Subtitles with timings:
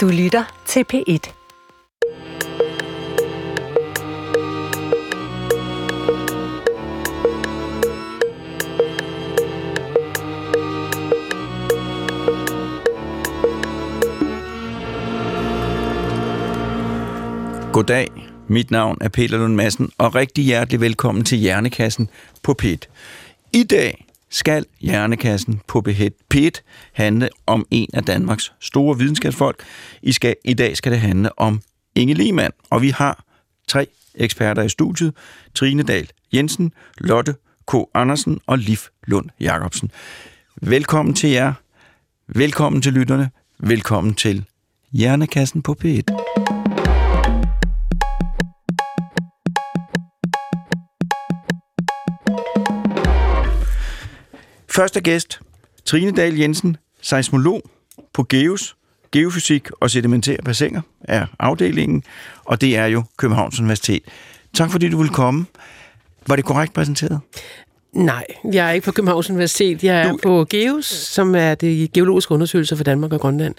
[0.00, 1.32] Du lytter til P1.
[17.72, 18.08] Goddag,
[18.48, 22.10] mit navn er Peter Lund Madsen, og rigtig hjertelig velkommen til Hjernekassen
[22.42, 22.88] på PET.
[23.52, 25.82] I dag skal Hjernekassen på
[26.28, 29.62] PET handle om en af Danmarks store videnskabsfolk.
[30.02, 31.60] I, skal, I dag skal det handle om
[31.94, 33.24] Inge Lehmann, og vi har
[33.68, 35.14] tre eksperter i studiet.
[35.54, 37.34] Trine Dahl Jensen, Lotte
[37.66, 37.74] K.
[37.94, 39.90] Andersen og Liv Lund Jacobsen.
[40.62, 41.52] Velkommen til jer.
[42.26, 43.30] Velkommen til lytterne.
[43.58, 44.44] Velkommen til
[44.92, 46.39] Hjernekassen på P1.
[54.70, 55.40] Første gæst,
[55.84, 57.62] Trine Dahl Jensen, seismolog
[58.12, 58.76] på GEOS,
[59.12, 62.02] Geofysik og sedimentære bassiner er afdelingen,
[62.44, 64.02] og det er jo Københavns Universitet.
[64.54, 65.46] Tak fordi du vil komme.
[66.26, 67.20] Var det korrekt præsenteret?
[67.92, 69.84] Nej, jeg er ikke på Københavns Universitet.
[69.84, 70.18] Jeg er du...
[70.22, 73.54] på GEOS, som er det geologiske undersøgelser for Danmark og Grønland.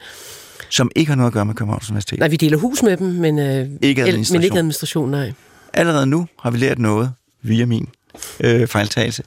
[0.69, 2.19] Som ikke har noget at gøre med Københavns Universitet?
[2.19, 4.37] Nej, vi deler hus med dem, men, øh, ikke administration.
[4.37, 5.33] men ikke administration, nej.
[5.73, 7.89] Allerede nu har vi lært noget via min
[8.39, 9.23] øh, fejltagelse.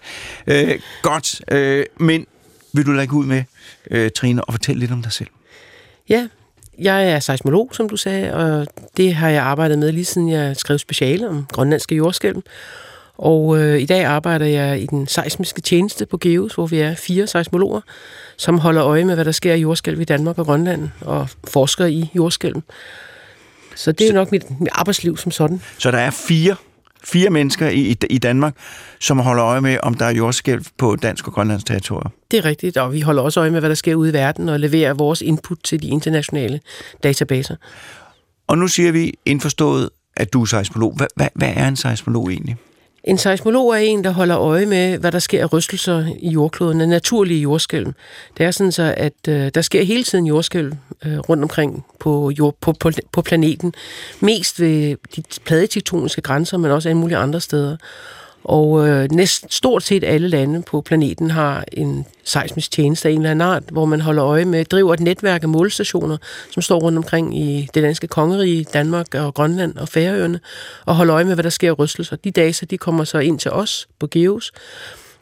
[0.47, 2.27] Øh, godt, øh, men
[2.73, 3.43] vil du lægge ud med,
[3.91, 5.29] øh, Trine, og fortælle lidt om dig selv?
[6.09, 6.29] Ja,
[6.79, 10.57] jeg er seismolog, som du sagde, og det har jeg arbejdet med lige siden jeg
[10.57, 12.43] skrev speciale om grønlandske jordskælv.
[13.17, 16.95] Og øh, i dag arbejder jeg i den seismiske tjeneste på GEOS, hvor vi er
[16.95, 17.81] fire seismologer,
[18.37, 21.87] som holder øje med, hvad der sker i jordskælv i Danmark og Grønland, og forsker
[21.87, 22.63] i jordskælv.
[23.75, 25.63] Så det er så, nok mit, mit arbejdsliv som sådan.
[25.79, 26.57] Så der er fire
[27.05, 28.57] fire mennesker i, i Danmark,
[29.01, 32.13] som holder øje med, om der er jordskælv på dansk og grønlandsk territorium.
[32.31, 34.49] Det er rigtigt, og vi holder også øje med, hvad der sker ude i verden,
[34.49, 36.61] og leverer vores input til de internationale
[37.03, 37.57] databaser.
[38.47, 40.97] Og nu siger vi indforstået, at du er seismolog.
[40.97, 42.57] Hvad, hvad, hvad er en seismolog egentlig?
[43.05, 46.81] En seismolog er en, der holder øje med, hvad der sker af rystelser i jordkloden,
[46.81, 47.93] af naturlige jordskælv.
[48.39, 50.73] Det er sådan så, at øh, der sker hele tiden jordskælv
[51.05, 53.75] øh, rundt omkring på, jord, på, på, på planeten.
[54.21, 57.77] Mest ved de pladetektoniske grænser, men også alle mulige andre steder.
[58.45, 63.19] Og øh, næsten stort set alle lande på planeten har en seismisk tjeneste af en
[63.19, 66.17] eller anden art, hvor man holder øje med, driver et netværk af målestationer,
[66.51, 70.41] som står rundt omkring i det danske kongerige, Danmark og Grønland og Færøerne,
[70.87, 72.17] og holder øje med, hvad der sker i rystelser.
[72.17, 74.53] De data, de kommer så ind til os på GEOS,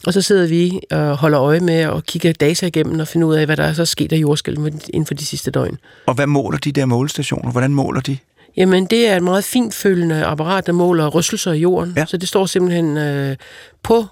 [0.07, 3.35] og så sidder vi og holder øje med og kigger data igennem og finder ud
[3.35, 5.79] af, hvad der er så sket af jordskælv inden for de sidste døgn.
[6.07, 7.53] Og hvad måler de der målestationer?
[7.53, 8.19] Hvordan måler de?
[8.57, 11.95] Jamen, det er et meget finfølende apparat, der måler rystelser i jorden.
[11.97, 12.07] Ja.
[12.07, 13.37] Så det står simpelthen øh,
[13.83, 14.05] på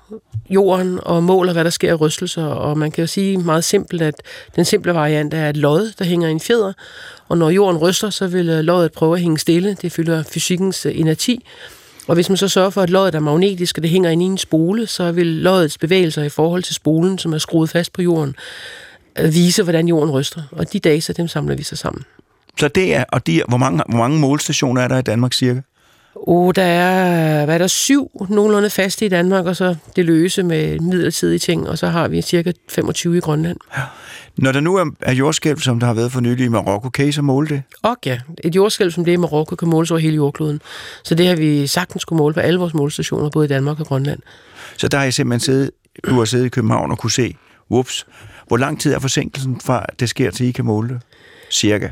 [0.51, 2.45] jorden og måler, hvad der sker i rystelser.
[2.45, 4.15] Og man kan jo sige meget simpelt, at
[4.56, 6.73] den simple variant er et lod, der hænger i en fjeder.
[7.28, 9.77] Og når jorden ryster, så vil øh, loddet prøve at hænge stille.
[9.83, 11.45] Det fylder fysikkens øh, inerti.
[12.07, 14.28] Og hvis man så sørger for, at loddet er magnetisk, og det hænger inde i
[14.28, 18.03] en spole, så vil loddets bevægelser i forhold til spolen, som er skruet fast på
[18.03, 18.34] jorden,
[19.19, 20.43] øh, vise, hvordan jorden ryster.
[20.53, 22.05] Og de data, dem samler vi så sammen.
[22.59, 25.61] Så det er, og de, hvor, mange, hvor mange målstationer er der i Danmark cirka?
[26.15, 30.43] Oh, der er, hvad er der, syv nogenlunde faste i Danmark, og så det løse
[30.43, 33.56] med midlertidige ting, og så har vi cirka 25 i Grønland.
[33.77, 33.83] Ja.
[34.37, 37.09] Når der nu er, er jordskælv, som der har været for nylig i Marokko, kan
[37.09, 37.62] I så måle det?
[37.83, 40.60] Og ja, et jordskælv som det i Marokko kan måles over hele jordkloden.
[41.05, 43.87] Så det har vi sagtens kunne måle på alle vores målestationer, både i Danmark og
[43.87, 44.21] Grønland.
[44.77, 45.71] Så der har I simpelthen siddet,
[46.09, 47.37] du har siddet i København og kunne se,
[47.71, 48.06] whoops,
[48.49, 51.00] hvor lang tid er forsinkelsen fra, det sker til, I kan måle det?
[51.50, 51.89] Cirka?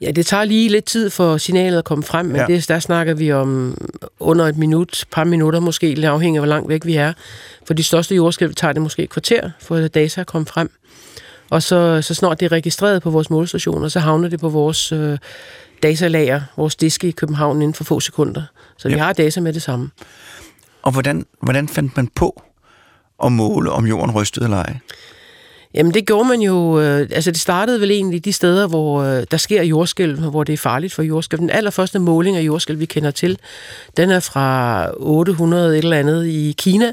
[0.00, 2.46] Ja, det tager lige lidt tid for signalet at komme frem, men ja.
[2.46, 3.78] det, der snakker vi om
[4.20, 7.12] under et minut, par minutter måske, lidt afhængig af, hvor langt væk vi er.
[7.66, 10.70] For de største jordskælv tager det måske et kvarter, for at data at komme frem.
[11.50, 14.92] Og så, så snart det er registreret på vores målestationer, så havner det på vores
[14.92, 15.18] øh,
[15.82, 18.42] datalager, vores diske i København inden for få sekunder.
[18.76, 18.94] Så ja.
[18.94, 19.90] vi har data med det samme.
[20.82, 22.42] Og hvordan, hvordan fandt man på
[23.24, 24.76] at måle, om jorden rystede eller ej?
[25.74, 29.24] Jamen det gjorde man jo, øh, altså det startede vel egentlig de steder, hvor øh,
[29.30, 31.40] der sker jordskælv, hvor det er farligt for jordskælv.
[31.40, 33.38] Den allerførste måling af jordskælv, vi kender til,
[33.96, 36.92] den er fra 800 et eller andet i Kina,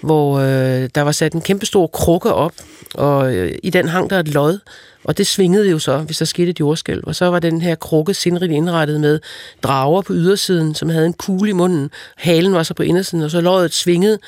[0.00, 2.52] hvor øh, der var sat en kæmpestor krukke op,
[2.94, 4.58] og øh, i den hang der et lod,
[5.04, 7.02] og det svingede jo så, hvis der skete et jordskælv.
[7.06, 9.20] Og så var den her krukke sindrigt indrettet med
[9.62, 11.90] drager på ydersiden, som havde en kugle i munden.
[12.16, 14.18] Halen var så på indersiden, og så loddet svingede,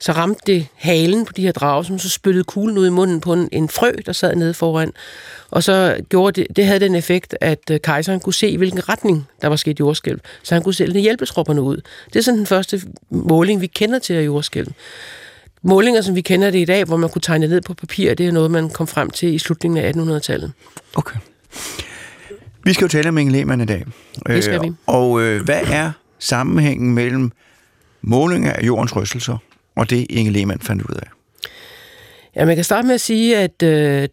[0.00, 3.20] så ramte det halen på de her drager, som så spyttede kuglen ud i munden
[3.20, 4.92] på en, en frø, der sad nede foran.
[5.50, 8.88] Og så gjorde det, det havde den effekt, at øh, kejseren kunne se, i hvilken
[8.88, 10.20] retning der var sket jordskælv.
[10.42, 11.80] Så han kunne sælge hjælpestropperne ud.
[12.06, 12.80] Det er sådan den første
[13.10, 14.72] måling, vi kender til af jordskælv.
[15.62, 18.28] Målinger, som vi kender det i dag, hvor man kunne tegne ned på papir, det
[18.28, 20.52] er noget, man kom frem til i slutningen af 1800-tallet.
[20.94, 21.16] Okay.
[22.64, 23.84] Vi skal jo tale om Inge Lehmann i dag.
[24.26, 24.72] Det skal vi.
[24.86, 27.32] Og øh, hvad er sammenhængen mellem
[28.02, 29.36] målinger af jordens rystelser
[29.80, 31.08] og det, Inge Lehmann fandt ud af?
[32.36, 34.08] Ja, man kan starte med at sige, at øh,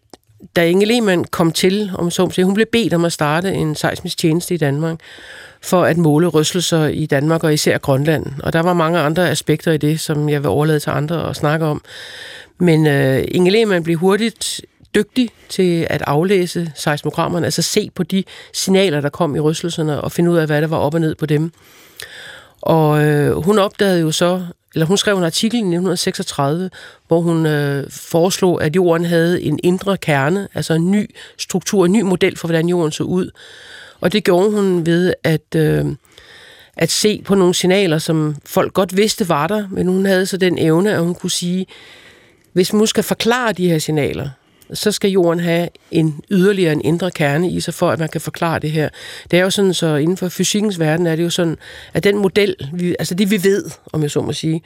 [0.55, 3.53] da Inge Lehmann kom til, om så må sige, hun blev bedt om at starte
[3.53, 4.99] en seismisk tjeneste i Danmark,
[5.61, 8.25] for at måle rystelser i Danmark og især Grønland.
[8.43, 11.35] Og der var mange andre aspekter i det, som jeg vil overlade til andre at
[11.35, 11.81] snakke om.
[12.59, 14.61] Men øh, Inge Lehmann blev hurtigt
[14.95, 18.23] dygtig til at aflæse seismogrammerne, altså se på de
[18.53, 21.15] signaler, der kom i rystelserne, og finde ud af, hvad der var op og ned
[21.15, 21.51] på dem.
[22.61, 26.69] Og øh, hun opdagede jo så, eller hun skrev en artikel i 1936,
[27.07, 31.91] hvor hun øh, foreslog, at jorden havde en indre kerne, altså en ny struktur, en
[31.91, 33.31] ny model for, hvordan jorden så ud.
[34.01, 35.85] Og det gjorde hun ved at, øh,
[36.77, 40.37] at se på nogle signaler, som folk godt vidste var der, men hun havde så
[40.37, 41.65] den evne, at hun kunne sige,
[42.53, 44.29] hvis man nu skal forklare de her signaler,
[44.73, 48.21] så skal jorden have en yderligere en indre kerne i sig, for at man kan
[48.21, 48.89] forklare det her.
[49.31, 51.57] Det er jo sådan, så inden for fysikkens verden er det jo sådan,
[51.93, 54.61] at den model, vi, altså det vi ved, om jeg så må sige,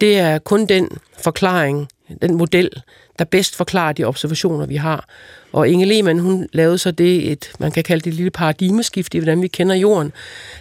[0.00, 0.88] det er kun den
[1.22, 1.88] forklaring,
[2.22, 2.70] den model,
[3.18, 5.08] der bedst forklarer de observationer, vi har.
[5.52, 9.14] Og Inge Lehmann, hun lavede så det, et, man kan kalde det et lille paradigmeskift
[9.14, 10.12] i, hvordan vi kender jorden.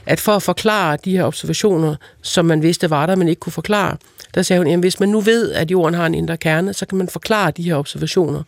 [0.05, 3.53] At for at forklare de her observationer, som man vidste var der, men ikke kunne
[3.53, 3.97] forklare,
[4.35, 6.85] der sagde hun, at hvis man nu ved, at jorden har en indre kerne, så
[6.85, 8.43] kan man forklare de her observationer.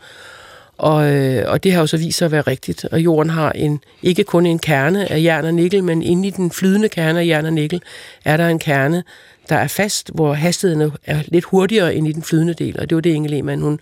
[0.77, 2.85] Og, øh, og det har jo så vist sig at være rigtigt.
[2.85, 6.31] Og jorden har en, ikke kun en kerne af jern og nikkel, men inde i
[6.31, 7.81] den flydende kerne af jern og nikkel,
[8.25, 9.03] er der en kerne,
[9.49, 12.79] der er fast, hvor hastigheden er lidt hurtigere end i den flydende del.
[12.79, 13.79] Og det var det, Inge Lehmann, hun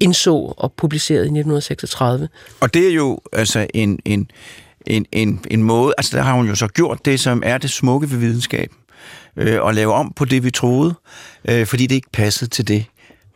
[0.00, 2.28] indså og publicerede i 1936.
[2.60, 4.30] Og det er jo altså en, en,
[4.86, 7.70] en, en, en måde, altså der har hun jo så gjort det, som er det
[7.70, 8.76] smukke ved videnskaben
[9.36, 10.94] øh, og lave om på det, vi troede,
[11.48, 12.84] øh, fordi det ikke passede til det,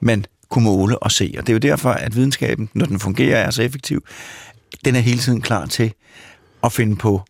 [0.00, 1.34] man kunne måle og se.
[1.38, 4.04] Og det er jo derfor, at videnskaben, når den fungerer, er så effektiv,
[4.84, 5.92] den er hele tiden klar til
[6.64, 7.22] at finde på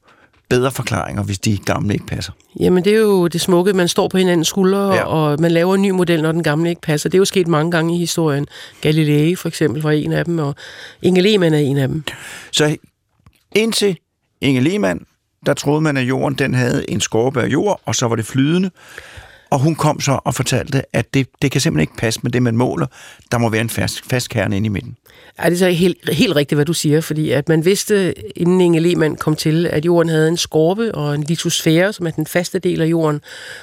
[0.51, 2.33] bedre forklaringer, hvis de gamle ikke passer.
[2.61, 3.73] Jamen, det er jo det smukke.
[3.73, 5.05] Man står på hinandens skuldre, ja.
[5.05, 7.09] og man laver en ny model, når den gamle ikke passer.
[7.09, 8.47] Det er jo sket mange gange i historien.
[8.81, 10.55] Galilei for eksempel var en af dem, og
[11.03, 12.05] Inge Lehmann er en af dem.
[12.53, 12.77] Så
[13.55, 13.99] indtil
[14.41, 15.07] Inge Lehmann
[15.47, 18.27] der troede man, at jorden den havde en skorpe af jord, og så var det
[18.27, 18.71] flydende.
[19.51, 22.43] Og hun kom så og fortalte, at det, det kan simpelthen ikke passe med det,
[22.43, 22.87] man måler.
[23.33, 24.97] Der må være en fast, fast kerne inde i midten.
[25.43, 28.61] Ja, det er så helt, helt rigtigt, hvad du siger, fordi at man vidste, inden
[28.61, 32.27] Inge Lehmann kom til, at jorden havde en skorpe og en litosfære, som er den
[32.27, 33.21] faste del af jorden.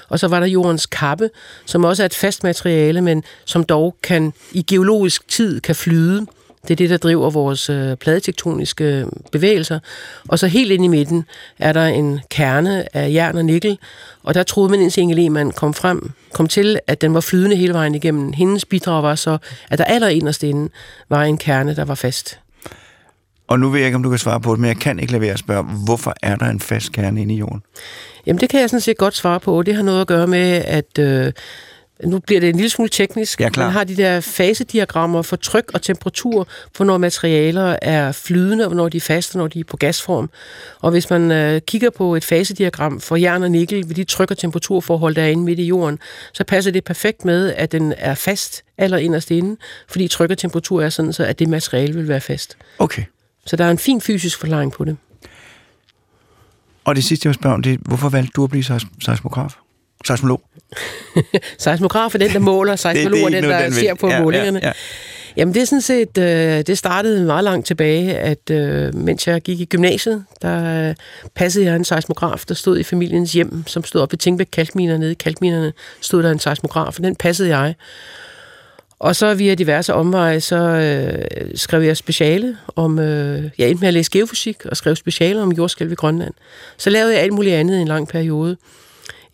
[0.09, 1.29] Og så var der jordens kappe,
[1.65, 6.25] som også er et fast materiale, men som dog kan i geologisk tid kan flyde.
[6.68, 9.80] Det er det, der driver vores øh, pladetektoniske bevægelser.
[10.28, 11.25] Og så helt ind i midten
[11.60, 13.78] er der en kerne af jern og nikkel,
[14.24, 17.56] og der troede man, indtil Inge Lehmann kom frem, kom til, at den var flydende
[17.56, 18.34] hele vejen igennem.
[18.34, 19.38] Hendes bidrag var så,
[19.69, 20.69] at der allerinderst inde
[21.10, 22.40] var en kerne, der var fast.
[23.48, 25.12] Og nu ved jeg ikke, om du kan svare på det, men jeg kan ikke
[25.12, 27.62] lade være at spørge, hvorfor er der en fast kerne inde i jorden?
[28.25, 29.62] Jamen, det kan jeg sådan set godt svare på.
[29.62, 31.31] Det har noget at gøre med, at øh,
[32.04, 33.42] nu bliver det en lille smule teknisk.
[33.42, 33.64] Ja, klar.
[33.66, 38.76] Man har de der fasediagrammer for tryk og temperatur, for når materialer er flydende, og
[38.76, 40.30] når de er faste, og når de er på gasform.
[40.80, 44.32] Og hvis man øh, kigger på et fasediagram for jern og nikkel ved de tryk-
[44.32, 46.00] og temperaturforhold, der er inde midt i jorden,
[46.34, 49.58] så passer det perfekt med, at den er fast aller inderst inde,
[49.90, 52.58] fordi tryk og temperatur er sådan, så at det materiale vil være fast.
[52.80, 53.04] Okay.
[53.46, 54.98] Så der er en fin fysisk forklaring på det.
[56.86, 58.63] Og det sidste, jeg vil spørge om, det er, hvorfor valgte du at blive
[59.01, 59.56] seismograf?
[60.06, 60.42] Seismolog?
[61.58, 64.60] seismograf er den, der måler, seismolog er den, der den ser på ja, målingerne.
[64.63, 64.74] Ja, ja.
[65.38, 69.42] Jamen det er sådan set, øh, det startede meget langt tilbage, at øh, mens jeg
[69.42, 70.96] gik i gymnasiet, der øh,
[71.36, 74.98] passede jeg en seismograf, der stod i familiens hjem, som stod op ved Tingbæk Kalkminer,
[74.98, 77.75] nede i kalkminerne stod der en seismograf, og den passede jeg.
[79.00, 83.88] Og så via diverse omveje, så øh, skrev jeg speciale om, øh, jeg endte med
[83.88, 86.34] at læse geofysik, og skrev speciale om jordskælv i Grønland.
[86.77, 88.58] Så lavede jeg alt muligt andet i en lang periode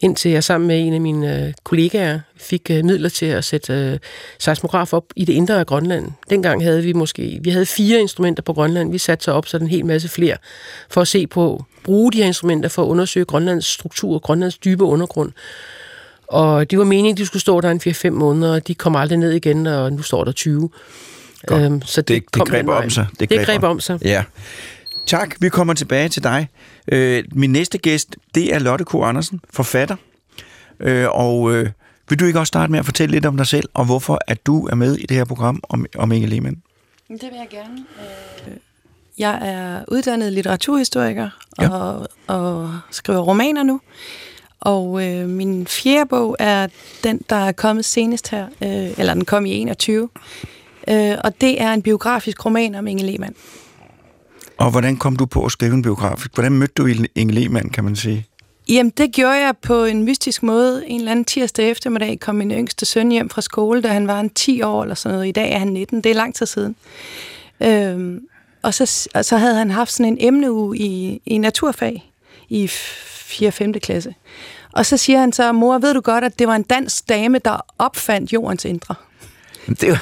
[0.03, 3.73] indtil jeg sammen med en af mine øh, kollegaer fik øh, midler til at sætte
[3.73, 3.99] øh,
[4.39, 6.11] seismograf op i det indre af Grønland.
[6.29, 8.91] Dengang havde vi måske vi havde fire instrumenter på Grønland.
[8.91, 10.37] Vi satte sig op så en hel masse flere
[10.89, 14.83] for at se på, bruge de her instrumenter for at undersøge Grønlands struktur, Grønlands dybe
[14.83, 15.31] undergrund.
[16.27, 18.95] Og det var meningen, at de skulle stå der en 4-5 måneder, og de kom
[18.95, 20.69] aldrig ned igen, og nu står der 20.
[21.51, 23.07] Øhm, så det, det, det greb om sig.
[23.19, 23.99] Det, det greb om sig.
[24.05, 24.23] Ja.
[25.05, 26.47] Tak, vi kommer tilbage til dig.
[26.87, 28.95] Øh, min næste gæst, det er Lotte K.
[28.95, 29.95] Andersen, forfatter.
[30.79, 31.69] Øh, og øh,
[32.09, 34.45] vil du ikke også starte med at fortælle lidt om dig selv, og hvorfor at
[34.45, 36.61] du er med i det her program om, om Inge Lehmann?
[37.09, 37.85] Det vil jeg gerne.
[38.47, 38.53] Øh,
[39.17, 41.29] jeg er uddannet litteraturhistoriker
[41.61, 41.69] ja.
[41.69, 43.81] og, og skriver romaner nu.
[44.59, 46.67] Og øh, min fjerde bog er
[47.03, 50.09] den, der er kommet senest her, øh, eller den kom i 21.
[50.87, 53.35] Øh, og det er en biografisk roman om Inge Lehmann.
[54.57, 56.25] Og hvordan kom du på at skrive en biograf?
[56.33, 58.27] Hvordan mødte du Inge Lehmann, kan man sige?
[58.69, 60.87] Jamen, det gjorde jeg på en mystisk måde.
[60.87, 64.19] En eller anden tirsdag eftermiddag kom min yngste søn hjem fra skole, da han var
[64.19, 65.27] en 10 år eller sådan noget.
[65.27, 66.01] I dag er han 19.
[66.01, 66.75] Det er lang tid siden.
[67.61, 68.19] Øhm,
[68.61, 72.11] og, så, og så havde han haft sådan en emneuge i, i naturfag
[72.49, 73.47] i 4.
[73.47, 73.73] og 5.
[73.73, 74.15] klasse.
[74.71, 77.39] Og så siger han så, mor, ved du godt, at det var en dansk dame,
[77.45, 78.95] der opfandt jordens indre?
[79.67, 79.95] Det er, jo,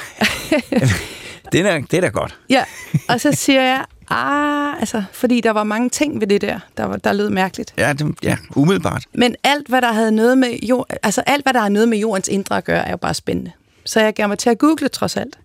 [1.52, 2.38] det er, det er da godt.
[2.50, 2.64] Ja,
[3.08, 6.84] og så siger jeg, ah, altså, fordi der var mange ting ved det der, der,
[6.84, 7.74] var, der lød mærkeligt.
[7.78, 9.04] Ja, det, ja, umiddelbart.
[9.14, 11.98] Men alt, hvad der havde noget med jord, altså alt, hvad der har noget med
[11.98, 13.52] jordens indre at gøre, er jo bare spændende.
[13.84, 15.38] Så jeg gav mig til at google trods alt.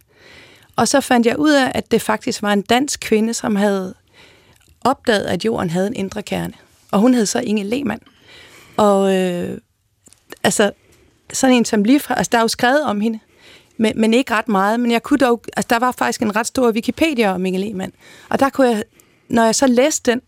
[0.76, 3.94] Og så fandt jeg ud af, at det faktisk var en dansk kvinde, som havde
[4.82, 6.54] opdaget, at jorden havde en indre kerne.
[6.92, 8.02] Og hun hed så Inge Lehmann.
[8.78, 9.58] Og øh,
[10.44, 10.72] altså,
[11.34, 13.20] sådan en som lige fra, altså der er jo skrevet om hende,
[13.78, 14.80] men, men ikke ret meget.
[14.80, 17.94] Men jeg kunne dog, altså der var faktisk en ret stor Wikipedia om Inge Lehmann.
[18.30, 18.84] Og der kunne jeg,
[19.30, 20.22] når jeg så læste den,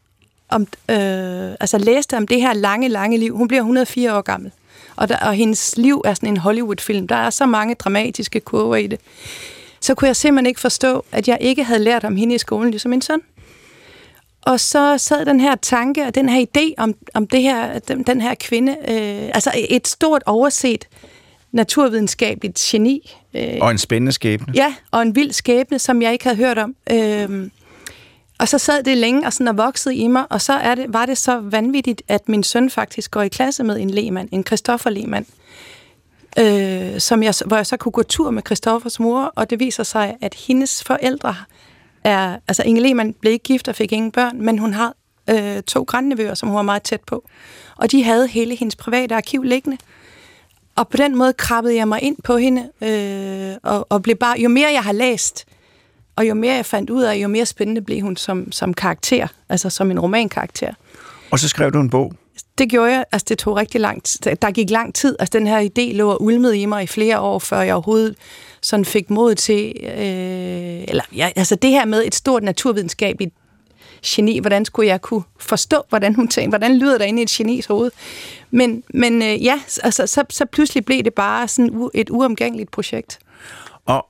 [0.50, 4.52] om, øh, altså læste om det her lange, lange liv, hun bliver 104 år gammel,
[4.96, 7.08] og, der, og hendes liv er sådan en Hollywood-film.
[7.08, 9.00] Der er så mange dramatiske kurver i det.
[9.80, 12.72] Så kunne jeg simpelthen ikke forstå, at jeg ikke havde lært om hende i skolen,
[12.72, 13.22] ligesom min søn.
[14.42, 18.04] Og så sad den her tanke og den her idé om, om det her, den,
[18.04, 20.88] den her kvinde, øh, altså et stort overset
[21.52, 23.16] naturvidenskabeligt geni.
[23.34, 24.54] Øh, og en spændende skæbne.
[24.56, 26.76] Ja, og en vild skæbne, som jeg ikke havde hørt om.
[26.92, 27.50] Øh,
[28.40, 30.86] og så sad det længe og sådan og voksede i mig, og så er det,
[30.90, 34.44] var det så vanvittigt, at min søn faktisk går i klasse med en Lehmann, en
[34.46, 35.26] Christoffer Lehmann,
[36.40, 39.84] øh, som jeg, hvor jeg så kunne gå tur med Christoffers mor, og det viser
[39.84, 41.36] sig, at hendes forældre
[42.04, 42.38] er...
[42.48, 44.94] Altså, Inge Lehmann blev ikke gift og fik ingen børn, men hun har
[45.30, 47.30] øh, to grandnevøer, som hun var meget tæt på.
[47.76, 49.78] Og de havde hele hendes private arkiv liggende.
[50.80, 54.40] Og på den måde krabbede jeg mig ind på hende, øh, og, og blev bare...
[54.40, 55.46] Jo mere jeg har læst,
[56.16, 59.28] og jo mere jeg fandt ud af, jo mere spændende blev hun som, som karakter,
[59.50, 60.74] altså som en romankarakter.
[61.32, 62.14] Og så skrev du en bog?
[62.58, 63.06] Det gjorde jeg.
[63.12, 64.36] Altså, det tog rigtig lang tid.
[64.42, 65.16] Der gik lang tid.
[65.20, 68.16] Altså, den her idé lå og ulmede i mig i flere år, før jeg overhovedet
[68.62, 69.74] sådan fik mod til...
[69.84, 73.36] Øh, eller, ja, altså, det her med et stort naturvidenskabeligt
[74.06, 77.30] geni, hvordan skulle jeg kunne forstå, hvordan hun tænkte, hvordan lyder der inde i et
[77.30, 77.92] genis hoved.
[78.52, 83.20] Men, men øh, ja, altså, så, så pludselig blev det bare sådan et uomgængeligt projekt.
[83.86, 84.06] Og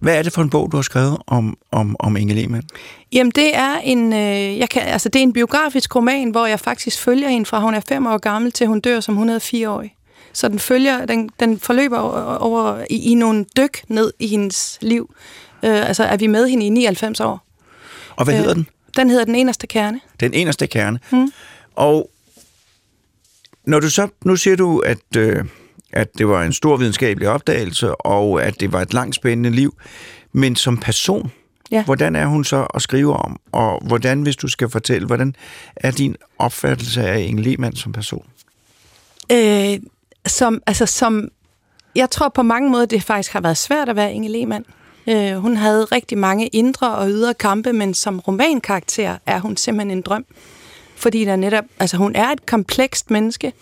[0.00, 2.64] hvad er det for en bog, du har skrevet om, om, om Inge Lehmann?
[3.12, 6.60] Jamen, det er en, øh, jeg kan, altså, det er en biografisk roman, hvor jeg
[6.60, 9.84] faktisk følger hende fra hun er fem år gammel til hun dør som 104 år.
[10.32, 14.78] Så den følger, den, den forløber over, over i, i nogle dyk ned i hendes
[14.80, 15.14] liv.
[15.62, 17.46] Øh, altså er vi med hende i 99 år.
[18.16, 18.66] Og hvad øh, hedder den?
[18.96, 20.00] Den hedder Den Eneste Kerne.
[20.20, 20.98] Den Eneste Kerne.
[21.10, 21.32] Hmm.
[21.74, 22.10] Og
[23.64, 25.44] når du så, nu siger du, at, øh,
[25.92, 29.74] at det var en stor videnskabelig opdagelse, og at det var et langt spændende liv,
[30.32, 31.32] men som person,
[31.70, 31.84] ja.
[31.84, 33.40] hvordan er hun så at skrive om?
[33.52, 35.34] Og hvordan, hvis du skal fortælle, hvordan
[35.76, 38.26] er din opfattelse af Inge Lehmann som person?
[39.32, 39.78] Øh,
[40.26, 41.28] som, altså som,
[41.94, 44.64] jeg tror på mange måder, det faktisk har været svært at være Inge Lehmann.
[45.08, 49.98] Øh, hun havde rigtig mange indre og ydre kampe, men som romankarakter er hun simpelthen
[49.98, 50.24] en drøm.
[50.96, 53.52] Fordi der netop, altså hun er et komplekst menneske,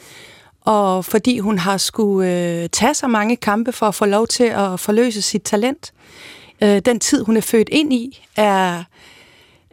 [0.60, 4.44] og fordi hun har skulle øh, tage så mange kampe for at få lov til
[4.44, 5.92] at forløse sit talent.
[6.62, 8.84] Øh, den tid, hun er født ind i, er...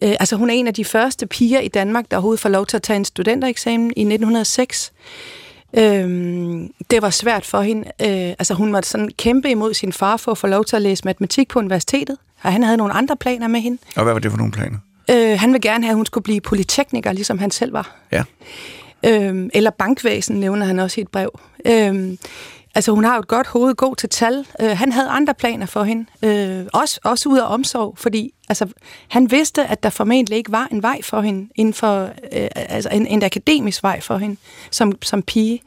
[0.03, 2.65] Øh, altså hun er en af de første piger i Danmark, der overhovedet får lov
[2.65, 4.93] til at tage en studentereksamen i 1906.
[5.77, 7.87] Øhm, det var svært for hende.
[8.01, 10.81] Øh, altså hun måtte sådan kæmpe imod sin far for at få lov til at
[10.81, 12.17] læse matematik på universitetet.
[12.41, 13.77] Og han havde nogle andre planer med hende.
[13.95, 14.77] Og hvad var det for nogle planer?
[15.11, 17.95] Øh, han ville gerne have, at hun skulle blive polytekniker, ligesom han selv var.
[18.11, 18.23] Ja.
[19.05, 21.39] Øhm, eller bankvæsen, nævner han også i et brev.
[21.65, 22.17] Øhm,
[22.75, 24.47] altså, hun har jo et godt hoved, god til tal.
[24.61, 26.05] Øh, han havde andre planer for hende.
[26.23, 28.67] Øh, også, også ud af omsorg, fordi altså,
[29.07, 32.89] han vidste, at der formentlig ikke var en vej for hende, inden for, øh, altså
[32.89, 34.37] en, en akademisk vej for hende,
[34.71, 35.61] som, som pige.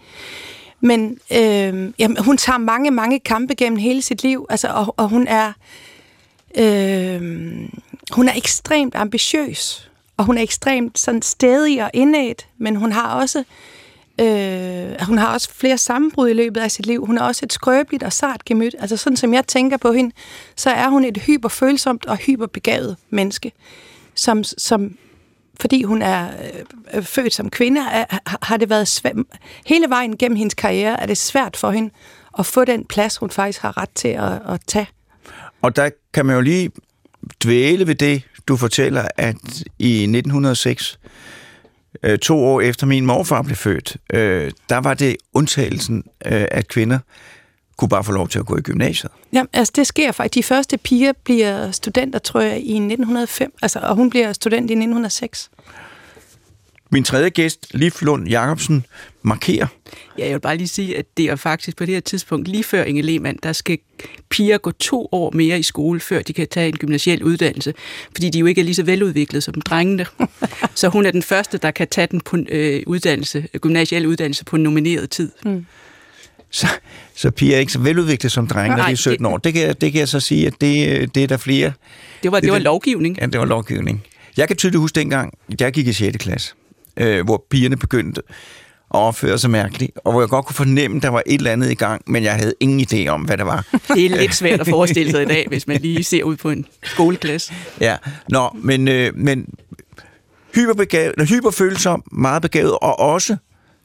[0.80, 5.08] Men øh, jamen, hun tager mange, mange kampe gennem hele sit liv, altså, og, og
[5.08, 5.52] hun er...
[6.58, 7.20] Øh,
[8.12, 13.14] hun er ekstremt ambitiøs, og hun er ekstremt sådan stedig og indædt, men hun har
[13.14, 13.44] også øh,
[14.20, 17.06] Øh, hun har også flere sammenbrud i løbet af sit liv.
[17.06, 18.74] Hun er også et skrøbeligt og sart gemyt.
[18.78, 20.14] Altså sådan som jeg tænker på hende,
[20.56, 23.52] så er hun et hyperfølsomt og hyperbegavet menneske,
[24.14, 24.96] som, som
[25.60, 29.16] fordi hun er øh, øh født som kvinde, er, har det været svært.
[29.66, 31.90] Hele vejen gennem hendes karriere er det svært for hende
[32.38, 34.88] at få den plads, hun faktisk har ret til at, at tage.
[35.62, 36.70] Og der kan man jo lige
[37.44, 39.36] dvæle ved det, du fortæller, at
[39.78, 40.98] i 1906,
[42.04, 46.68] øh, to år efter min morfar blev født, øh, der var det undtagelsen, øh, at
[46.68, 46.98] kvinder
[47.76, 49.12] kunne bare få lov til at gå i gymnasiet.
[49.32, 50.34] Ja, altså det sker faktisk.
[50.34, 54.74] De første piger bliver studenter, tror jeg, i 1905, altså, og hun bliver student i
[54.74, 55.50] 1906.
[56.94, 58.86] Min tredje gæst, Liv Lund Jacobsen,
[59.22, 59.66] markerer.
[60.18, 62.64] Ja, jeg vil bare lige sige, at det er faktisk på det her tidspunkt, lige
[62.64, 63.78] før Inge Lehmann, der skal
[64.30, 67.74] piger gå to år mere i skole, før de kan tage en gymnasiel uddannelse,
[68.12, 70.06] fordi de jo ikke er lige så veludviklede som drengene.
[70.74, 74.56] så hun er den første, der kan tage den på, øh, uddannelse, gymnasiel uddannelse på
[74.56, 75.30] en nomineret tid.
[75.44, 75.66] Mm.
[76.50, 76.66] Så,
[77.14, 79.38] så piger er ikke så veludviklet som drenge, når de er 17 år.
[79.38, 81.72] Det kan, jeg, det kan jeg så sige, at det, det er der flere.
[82.22, 83.18] Det var, det, det var lovgivning.
[83.20, 84.04] Ja, det var lovgivning.
[84.36, 86.16] Jeg kan tydeligt huske dengang, jeg gik i 6.
[86.16, 86.54] klasse,
[86.96, 88.22] øh, hvor pigerne begyndte
[88.94, 91.52] at opføre sig mærkeligt, og hvor jeg godt kunne fornemme, at der var et eller
[91.52, 93.66] andet i gang, men jeg havde ingen idé om, hvad det var.
[93.94, 96.50] Det er lidt svært at forestille sig i dag, hvis man lige ser ud på
[96.50, 97.54] en skoleklasse.
[97.80, 97.96] Ja,
[98.28, 99.46] nå, men, øh, men
[100.54, 103.36] hyperbegavet, hyperfølsom, meget begavet, og også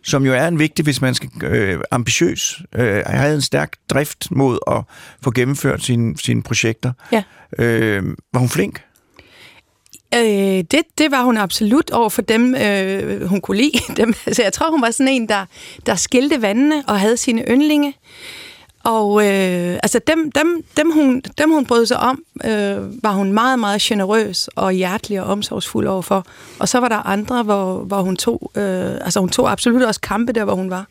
[0.03, 4.31] som jo er en vigtig, hvis man skal øh, ambitiøs, øh, have en stærk drift
[4.31, 4.83] mod at
[5.23, 6.91] få gennemført sine, sine projekter.
[7.11, 7.23] Ja.
[7.59, 8.81] Øh, var hun flink?
[10.15, 13.79] Øh, det, det var hun absolut over for dem, øh, hun kunne lide.
[13.97, 14.13] Dem.
[14.31, 15.45] Så jeg tror, hun var sådan en, der,
[15.85, 17.93] der skilte vandene og havde sine yndlinge.
[18.83, 23.33] Og øh, altså dem, dem, dem, hun, dem, hun brød sig om, øh, var hun
[23.33, 26.25] meget, meget generøs og hjertelig og omsorgsfuld overfor.
[26.59, 30.01] Og så var der andre, hvor, hvor hun tog, øh, altså hun tog absolut også
[30.01, 30.85] kampe der, hvor hun var.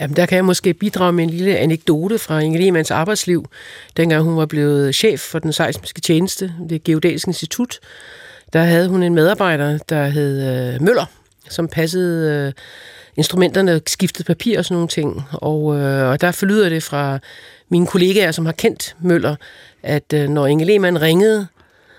[0.00, 3.48] Jamen, der kan jeg måske bidrage med en lille anekdote fra Inge Lehmanns arbejdsliv,
[3.96, 7.78] dengang hun var blevet chef for den seismiske tjeneste, ved Geodætiske Institut.
[8.52, 11.06] Der havde hun en medarbejder, der hed øh, Møller,
[11.48, 12.52] som passede øh,
[13.16, 15.22] instrumenterne, skiftede papir og sådan nogle ting.
[15.32, 17.18] Og, øh, og der forlyder det fra
[17.68, 19.36] mine kollegaer, som har kendt Møller,
[19.82, 21.46] at øh, når Inge Lehmann ringede,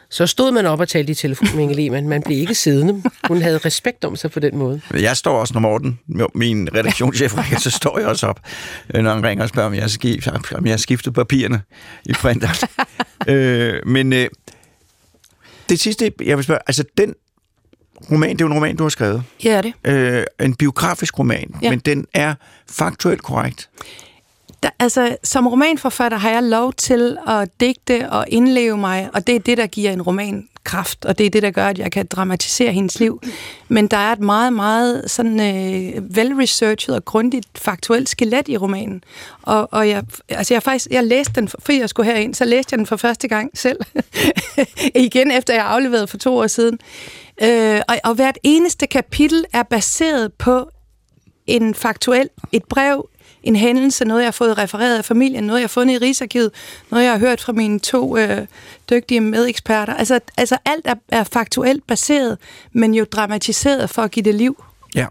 [0.09, 2.09] så stod man op og talte i telefon med Inge Lehmann.
[2.09, 3.03] Man blev ikke siddende.
[3.27, 4.81] Hun havde respekt om sig på den måde.
[4.93, 5.99] Jeg står også, når Morten,
[6.35, 8.39] min redaktionschef, ringer, så står jeg også op,
[8.93, 11.61] øh, når han ringer og spørger, om jeg har skiftet, om jeg har skiftet papirerne
[12.05, 12.55] i printeren.
[13.33, 14.27] øh, men øh,
[15.69, 17.13] det sidste, jeg vil spørge, altså den
[18.11, 19.23] roman, det er jo en roman, du har skrevet.
[19.43, 19.73] Ja, er det.
[19.83, 21.69] Øh, en biografisk roman, ja.
[21.69, 22.35] men den er
[22.69, 23.69] faktuelt korrekt.
[24.63, 29.35] Der, altså, som romanforfatter har jeg lov til at digte og indleve mig, og det
[29.35, 31.91] er det, der giver en roman kraft, og det er det, der gør, at jeg
[31.91, 33.21] kan dramatisere hendes liv.
[33.67, 39.03] Men der er et meget, meget sådan øh, velresearchet og grundigt faktuelt skelet i romanen.
[39.41, 42.73] Og, og jeg, altså jeg faktisk, jeg læste den, fordi jeg skulle herind, så læste
[42.73, 43.79] jeg den for første gang selv.
[45.05, 46.79] Igen efter jeg afleverede for to år siden.
[47.41, 50.69] Øh, og, og hvert eneste kapitel er baseret på
[51.47, 53.09] en faktuel, et brev,
[53.43, 56.51] en hændelse, noget jeg har fået refereret af familien, noget jeg har fundet i Rigsarkivet,
[56.91, 58.45] noget jeg har hørt fra mine to øh,
[58.89, 59.93] dygtige medeksperter.
[59.93, 62.37] Altså, altså alt er, er faktuelt baseret,
[62.73, 64.63] men jo dramatiseret for at give det liv.
[64.95, 65.05] Ja.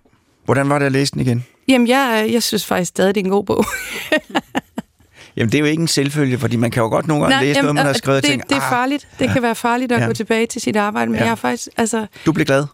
[0.44, 1.44] Hvordan var det at læse den igen?
[1.68, 3.64] Jamen, jeg, jeg synes faktisk stadig, det er en god bog.
[5.36, 7.44] Jamen, det er jo ikke en selvfølge, fordi man kan jo godt nogle gange Nej,
[7.44, 9.08] læse jamen, noget, man har skrevet det, og tænke, det er ah, farligt.
[9.18, 10.06] Det kan være farligt at ja.
[10.06, 11.22] gå tilbage til sit arbejde, men ja.
[11.22, 11.68] jeg har faktisk...
[11.76, 12.64] Altså, du blev glad?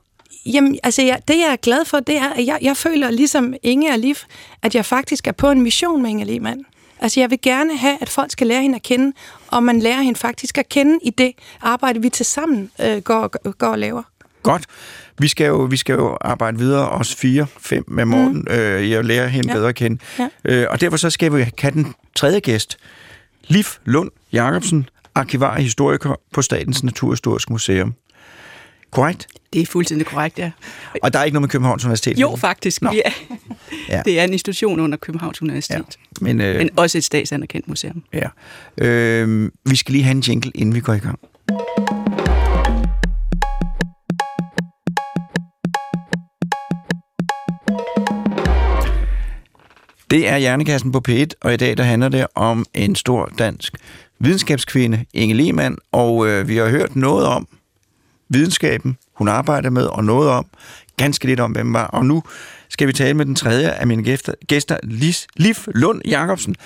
[0.46, 3.54] Jamen, altså, jeg, det jeg er glad for, det er, at jeg, jeg føler ligesom
[3.62, 4.14] Inge og Liv,
[4.62, 6.64] at jeg faktisk er på en mission med Inge Lehmann.
[7.00, 9.12] Altså, jeg vil gerne have, at folk skal lære hende at kende,
[9.48, 13.52] og man lærer hende faktisk at kende i det arbejde, vi til sammen øh, går,
[13.52, 14.02] går og laver.
[14.42, 14.66] Godt.
[15.18, 18.54] Vi skal jo, vi skal jo arbejde videre, os fire, fem med Morten, mm.
[18.54, 19.54] øh, jeg lærer hende ja.
[19.54, 19.98] bedre at kende.
[20.18, 20.28] Ja.
[20.44, 22.76] Øh, og derfor så skal vi have den tredje gæst,
[23.48, 27.94] Liv Lund Jacobsen, arkivar og historiker på Statens Naturhistoriske Museum.
[28.90, 29.26] Korrekt?
[29.54, 30.50] Det er fuldstændig korrekt, ja.
[31.02, 32.18] Og der er ikke noget med Københavns Universitet?
[32.18, 32.82] Jo, faktisk.
[32.82, 32.92] Er,
[33.88, 34.02] ja.
[34.04, 35.76] Det er en institution under Københavns Universitet.
[35.76, 35.82] Ja.
[36.20, 38.02] Men, øh, men også et statsanerkendt museum.
[38.12, 38.28] Ja.
[38.78, 41.18] Øh, vi skal lige have en jingle, inden vi går i gang.
[50.10, 53.76] Det er Hjernekassen på P1, og i dag der handler det om en stor dansk
[54.18, 57.48] videnskabskvinde, Inge Lehmann, og øh, vi har hørt noget om
[58.34, 60.46] videnskaben, hun arbejder med, og noget om,
[60.96, 61.86] ganske lidt om, hvem var.
[61.86, 62.22] Og nu
[62.68, 66.56] skal vi tale med den tredje af mine gæster, gæster Lis, Liv Lund Jacobsen,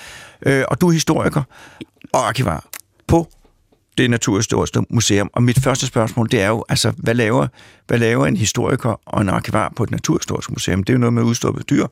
[0.45, 1.43] øh, og du er historiker
[2.13, 2.65] og arkivar
[3.07, 3.27] på
[3.97, 5.29] det Naturhistoriske Museum.
[5.33, 7.47] Og mit første spørgsmål, det er jo, altså, hvad laver,
[7.87, 10.83] hvad laver en historiker og en arkivar på et Naturhistorisk Museum?
[10.83, 11.85] Det er jo noget med udstoppet dyr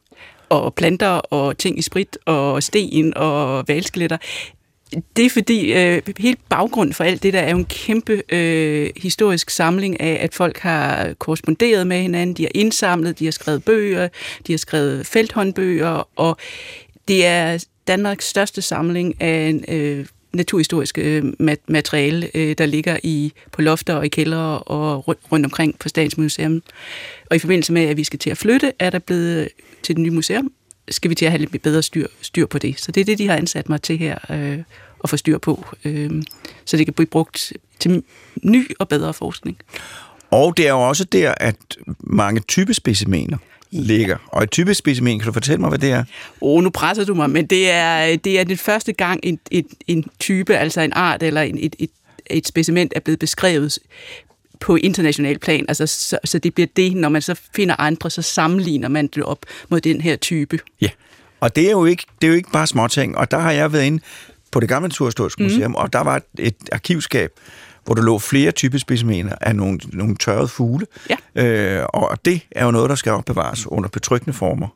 [0.50, 4.18] og planter og ting i sprit og sten og valskeletter.
[5.16, 8.90] Det er fordi, øh, helt baggrund for alt det der er jo en kæmpe øh,
[8.98, 13.64] historisk samling af, at folk har korresponderet med hinanden, de har indsamlet, de har skrevet
[13.64, 14.08] bøger,
[14.48, 16.38] de har skrevet felthåndbøger, og
[17.08, 21.34] det er Danmarks største samling af øh, naturhistorisk øh,
[21.68, 26.18] materiale, øh, der ligger i på lofter og i kældre og rundt omkring på Statens
[26.18, 26.62] Museum.
[27.30, 29.50] Og i forbindelse med, at vi skal til at flytte, er der blevet
[29.84, 30.52] til det nye museum
[30.90, 32.80] skal vi til at have lidt bedre styr, styr på det.
[32.80, 34.60] Så det er det, de har ansat mig til her, øh,
[35.04, 36.24] at få styr på, øh,
[36.66, 38.04] så det kan blive brugt til
[38.44, 39.58] ny og bedre forskning.
[40.32, 41.56] Og det er jo også der, at
[42.00, 43.38] mange typespecimener
[43.72, 44.18] ligger.
[44.28, 46.00] Og et typespecimen, kan du fortælle mig, hvad det er?
[46.42, 49.40] Åh, oh, nu presser du mig, men det er, det er den første gang, en,
[49.52, 51.90] en, en type, altså en art eller en, et, et,
[52.30, 53.80] et specimen er blevet beskrevet
[54.60, 55.66] på international plan.
[55.68, 59.24] Altså, så, så det bliver det, når man så finder andre, så sammenligner man det
[59.24, 60.60] op mod den her type.
[60.82, 60.90] Ja,
[61.40, 63.18] og det er jo ikke, det er jo ikke bare småting.
[63.18, 64.04] Og der har jeg været inde
[64.52, 65.50] på det gamle Naturhistoriske mm.
[65.50, 67.32] Museum, og der var et arkivskab,
[67.88, 70.86] hvor der lå flere typer specimener af nogle, nogle tørrede fugle.
[71.10, 71.44] Ja.
[71.44, 74.68] Øh, og det er jo noget, der skal opbevares under betryggende former.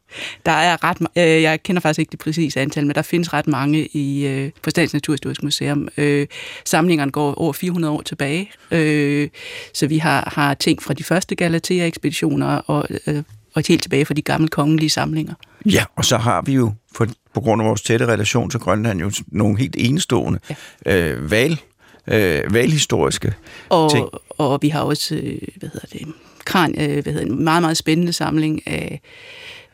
[0.45, 3.47] Der er ret, øh, jeg kender faktisk ikke det præcise antal, men der findes ret
[3.47, 5.88] mange i øh, på Statens Naturhistoriske Museum.
[5.97, 6.28] Øh,
[6.65, 9.30] samlingerne går over 400 år tilbage, øh,
[9.74, 14.13] så vi har, har ting fra de første Galatea-ekspeditioner og, øh, og helt tilbage fra
[14.13, 15.34] de gamle kongelige samlinger.
[15.65, 19.00] Ja, og så har vi jo, for, på grund af vores tætte relation til Grønland,
[19.00, 20.39] jo nogle helt enestående
[20.86, 20.97] ja.
[20.97, 21.60] øh, val
[22.08, 23.34] øh, valhistoriske
[23.70, 24.08] og, ting.
[24.30, 26.08] Og vi har også, øh, hvad hedder det,
[26.46, 29.02] kran, øh, hvad hedder det, en meget, meget spændende samling af,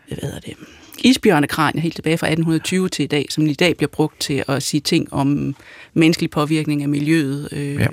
[0.08, 0.54] hvad hedder det,
[1.04, 4.64] isbjørnekranier helt tilbage fra 1820 til i dag, som i dag bliver brugt til at
[4.64, 5.56] sige ting om
[5.94, 7.50] menneskelig påvirkning af miljøet.
[7.52, 7.76] Øh.
[7.76, 7.88] Ja.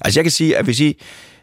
[0.00, 0.96] Altså jeg kan sige, at hvis I,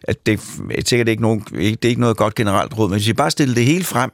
[0.04, 0.40] at det
[0.72, 3.32] er sikkert ikke, nogen, det er ikke noget godt generelt råd, men hvis I bare
[3.32, 4.12] stiller det hele frem,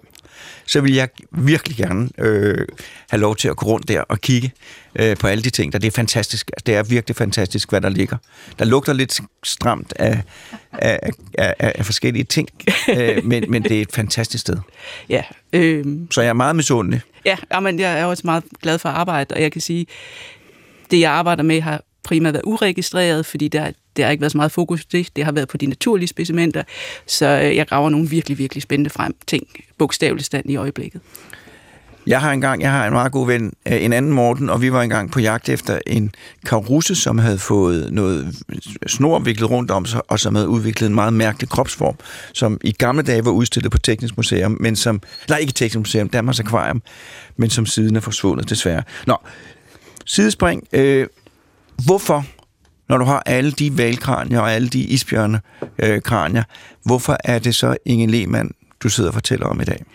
[0.65, 2.67] så vil jeg virkelig gerne øh,
[3.09, 4.51] have lov til at gå rundt der og kigge
[4.95, 6.51] øh, på alle de ting, der det er fantastisk.
[6.53, 8.17] Altså, det er virkelig fantastisk, hvad der ligger.
[8.59, 10.21] Der lugter lidt stramt af,
[10.71, 10.99] af,
[11.37, 12.47] af, af forskellige ting,
[12.89, 14.57] øh, men, men det er et fantastisk sted.
[15.09, 15.23] Ja.
[15.53, 17.01] Øh, så jeg er meget misundelig.
[17.25, 19.85] Ja, men jeg er også meget glad for at arbejde, og jeg kan sige,
[20.91, 24.37] det jeg arbejder med har primært været uregistreret, fordi der, der har ikke været så
[24.37, 25.07] meget fokus på det.
[25.15, 26.63] Det har været på de naturlige specimenter,
[27.07, 31.01] så øh, jeg graver nogle virkelig, virkelig spændende frem ting, bogstaveligt stand i øjeblikket.
[32.07, 34.71] Jeg har engang, jeg har en meget god ven, øh, en anden Morten, og vi
[34.71, 38.35] var engang på jagt efter en karusse, som havde fået noget
[38.87, 41.95] snor viklet rundt om sig, og som havde udviklet en meget mærkelig kropsform,
[42.33, 46.09] som i gamle dage var udstillet på Teknisk Museum, men som, nej ikke Teknisk Museum,
[46.09, 46.81] Danmarks Akvarium,
[47.37, 48.83] men som siden er forsvundet desværre.
[49.07, 49.17] Nå,
[50.05, 50.67] sidespring.
[50.73, 51.07] Øh,
[51.85, 52.25] hvorfor,
[52.89, 57.77] når du har alle de valkranier og alle de isbjørnekranier, øh, hvorfor er det så
[57.85, 58.51] Inge Lehmann,
[58.83, 59.85] du sidder og fortæller om i dag?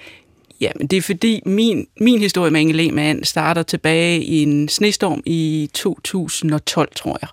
[0.61, 4.69] Ja, men det er fordi min, min historie med Inge Lehmann starter tilbage i en
[4.69, 7.29] snestorm i 2012, tror jeg.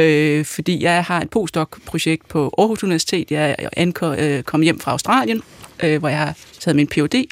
[0.00, 3.30] Øh, fordi jeg har et postdoc-projekt på Aarhus Universitet.
[3.30, 5.42] Jeg ankom, øh, kom hjem fra Australien,
[5.82, 7.24] øh, hvor jeg har taget min Ph.D.,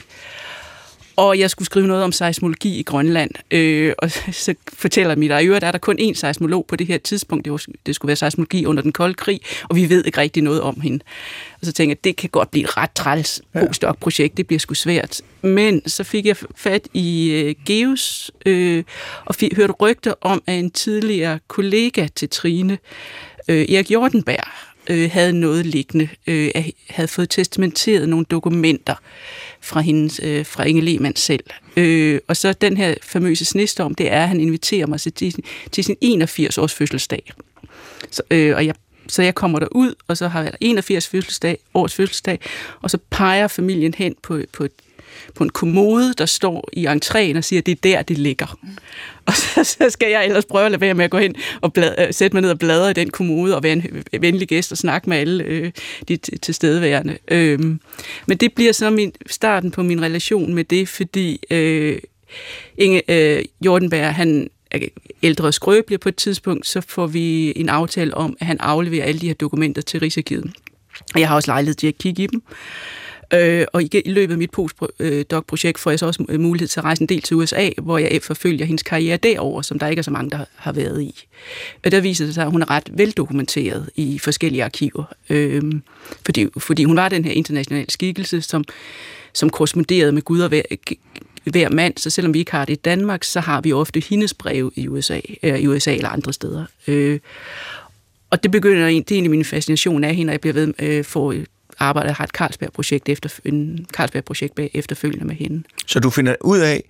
[1.21, 3.31] og jeg skulle skrive noget om seismologi i Grønland.
[3.51, 4.11] Øh, og
[4.45, 7.45] så fortæller mit at der er der kun én seismolog på det her tidspunkt.
[7.45, 10.43] Det, var, det skulle være seismologi under den kolde krig, og vi ved ikke rigtig
[10.43, 11.05] noget om hende.
[11.61, 14.75] Og så tænkte jeg, det kan godt blive et ret træls postdoc-projekt, det bliver sgu
[14.75, 15.21] svært.
[15.43, 18.85] Men så fik jeg fat i øh, Geus, øh,
[19.25, 22.79] og fik, hørte rygter om, at en tidligere kollega til Trine,
[23.49, 26.51] øh, Erik Jordenberg, øh, havde noget liggende, øh,
[26.91, 28.95] havde fået testamenteret nogle dokumenter
[29.61, 31.45] fra, hendes, øh, fra Inge Lehmann selv.
[31.77, 35.35] Øh, og så den her famøse snestorm, det er, at han inviterer mig til,
[35.73, 37.33] til sin 81-års fødselsdag.
[38.11, 38.75] Så, øh, og jeg
[39.09, 42.39] så jeg kommer der ud, og så har jeg 81 fødselsdag, års fødselsdag,
[42.83, 44.73] og så peger familien hen på, på et
[45.35, 48.59] på en kommode, der står i entréen og siger, at det er der, det ligger.
[49.27, 51.73] Og så, så skal jeg ellers prøve at lade være med at gå hen og
[51.73, 54.73] blad, øh, sætte mig ned og bladre i den kommode og være en venlig gæst
[54.73, 55.73] og snakke med alle øh,
[56.09, 57.19] de tilstedeværende.
[57.29, 57.81] Øhm,
[58.27, 61.99] men det bliver så min, starten på min relation med det, fordi øh,
[62.79, 64.79] Inge øh, Jordenberg, han er
[65.23, 69.05] ældre og skrøbelig på et tidspunkt, så får vi en aftale om, at han afleverer
[69.05, 70.53] alle de her dokumenter til Rigsarkivet.
[71.17, 72.43] Jeg har også lejlighed til at kigge i dem.
[73.35, 76.81] Øh, og i, i løbet af mit postdoc-projekt får jeg så også øh, mulighed til
[76.81, 80.01] at rejse en del til USA, hvor jeg forfølger hendes karriere derover, som der ikke
[80.01, 81.27] er så mange, der har været i.
[81.85, 85.63] Og der viser det sig, at hun er ret veldokumenteret i forskellige arkiver, øh,
[86.25, 88.65] fordi, fordi hun var den her internationale skikkelse, som,
[89.33, 90.63] som korresponderede med Gud og hver,
[91.45, 94.35] hver mand, så selvom vi ikke har det i Danmark, så har vi ofte hendes
[94.35, 96.65] brev i USA, øh, i USA eller andre steder.
[96.89, 97.19] Øh,
[98.31, 101.05] og det begynder det er egentlig min fascination af hende, og jeg bliver ved øh,
[101.05, 101.35] for
[101.81, 105.63] arbejder, har et Carlsberg-projekt efter, en Carlsberg-projekt efterfølgende med hende.
[105.87, 106.83] Så du finder ud af,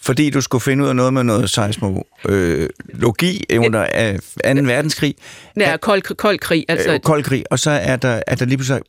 [0.00, 4.50] fordi du skulle finde ud af noget med noget seismologi øh, under 2.
[4.50, 5.14] Øh, verdenskrig.
[5.56, 6.64] Ja, kold, kold krig.
[6.68, 6.92] Altså.
[6.92, 8.82] Øh, kold krig, og så er der, er der lige pludselig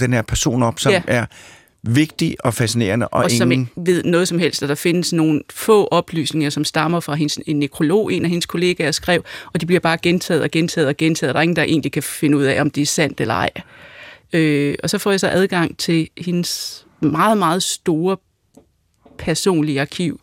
[0.00, 1.02] den her person op, som ja.
[1.06, 1.26] er
[1.82, 3.08] vigtig og fascinerende.
[3.08, 3.38] Og, og ingen...
[3.38, 7.14] som ikke ved noget som helst, og der findes nogle få oplysninger, som stammer fra
[7.14, 10.88] hendes, en nekrolog, en af hendes kollegaer skrev, og de bliver bare gentaget og gentaget
[10.88, 12.86] og gentaget, og der er ingen, der egentlig kan finde ud af, om de er
[12.86, 13.50] sandt eller ej.
[14.32, 18.16] Øh, og så får jeg så adgang til hendes meget, meget store
[19.18, 20.20] personlige arkiv,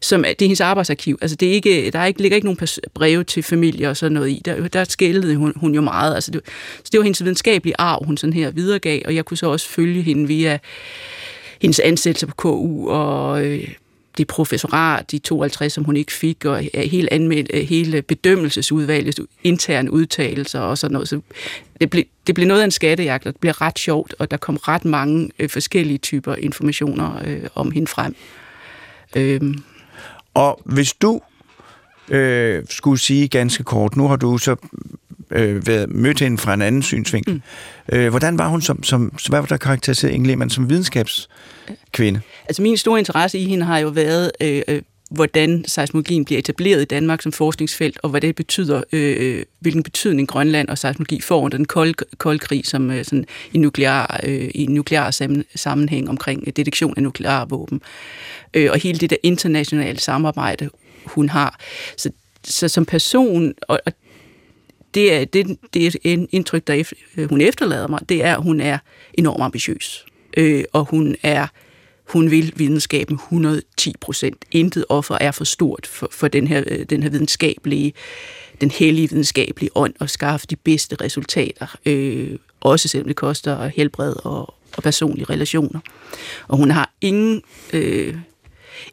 [0.00, 1.18] som er, det er hendes arbejdsarkiv.
[1.22, 4.12] Altså det er ikke, der er ikke, ligger ikke nogen breve til familie og sådan
[4.12, 4.42] noget i.
[4.44, 6.14] Der, der skældede hun, hun jo meget.
[6.14, 6.40] Altså det,
[6.76, 9.68] så det var hendes videnskabelige arv, hun sådan her videregav, og jeg kunne så også
[9.68, 10.58] følge hende via
[11.60, 13.68] hendes ansættelse på KU og øh,
[14.18, 19.92] det professorat, de 52, som hun ikke fik, og hele, anmeld, øh, hele bedømmelsesudvalgets interne
[19.92, 21.08] udtalelser og sådan noget.
[21.08, 21.20] Så
[21.80, 24.36] det blev, det blev noget af en skattejagt, og det blev ret sjovt, og der
[24.36, 28.16] kom ret mange øh, forskellige typer informationer øh, om hende frem.
[29.16, 29.62] Øhm.
[30.34, 31.20] Og hvis du
[32.08, 34.56] øh, skulle sige ganske kort, nu har du så
[35.30, 37.34] øh, været mødt hende fra en anden synsvinkel.
[37.34, 37.42] Mm.
[37.98, 42.20] Øh, hvordan var hun som, som, hvad var der karakteriseret Inge Lehmann som videnskabskvinde?
[42.46, 46.82] Altså min store interesse i hende har jo været, øh, øh, hvordan seismologien bliver etableret
[46.82, 51.40] i Danmark som forskningsfelt, og hvad det betyder, øh, hvilken betydning Grønland og seismologi får
[51.40, 56.56] under den kolde, kolde krig, som øh, sådan i nuklear, øh, i nuklear sammenhæng omkring
[56.56, 57.80] detektion af nukleare våben.
[58.54, 60.70] Øh, og hele det der internationale samarbejde,
[61.04, 61.58] hun har.
[61.96, 62.10] Så,
[62.44, 63.92] så som person, og, og
[64.96, 68.42] det er, det, det er et indtryk, der øh, hun efterlader mig, det er, at
[68.42, 68.78] hun er
[69.14, 70.06] enormt ambitiøs.
[70.36, 71.46] Øh, og hun er
[72.06, 74.44] hun vil videnskaben 110 procent.
[74.52, 77.92] Intet offer er for stort for, for den, her, øh, den her videnskabelige,
[78.60, 81.76] den hellige videnskabelige ånd at skaffe de bedste resultater.
[81.86, 85.80] Øh, også selvom det koster helbred og, og personlige relationer.
[86.48, 88.16] Og hun har ingen, øh,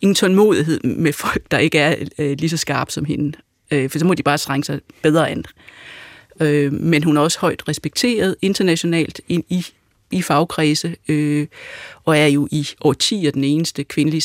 [0.01, 3.33] ingen tålmodighed med folk, der ikke er øh, lige så skarpe som hende.
[3.73, 5.45] Øh, for så må de bare strænge sig bedre an.
[6.39, 9.65] Øh, men hun er også højt respekteret internationalt ind i,
[10.11, 11.47] i fagkredse, øh,
[12.03, 14.21] og er jo i årtier den eneste kvindelige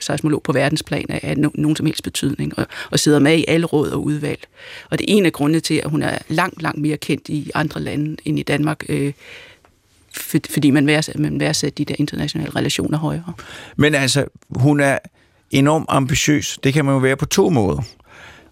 [0.00, 3.66] seismolog på verdensplan af no, nogen som helst betydning, og, og sidder med i alle
[3.66, 4.46] råd og udvalg.
[4.90, 7.50] Og det er en af grundene til, at hun er langt, langt mere kendt i
[7.54, 9.12] andre lande end i Danmark, øh,
[10.12, 13.32] for, fordi man værdsætter, man værdsætter de der internationale relationer højere.
[13.76, 14.98] Men altså, hun er
[15.50, 16.58] enormt ambitiøs.
[16.64, 17.82] Det kan man jo være på to måder.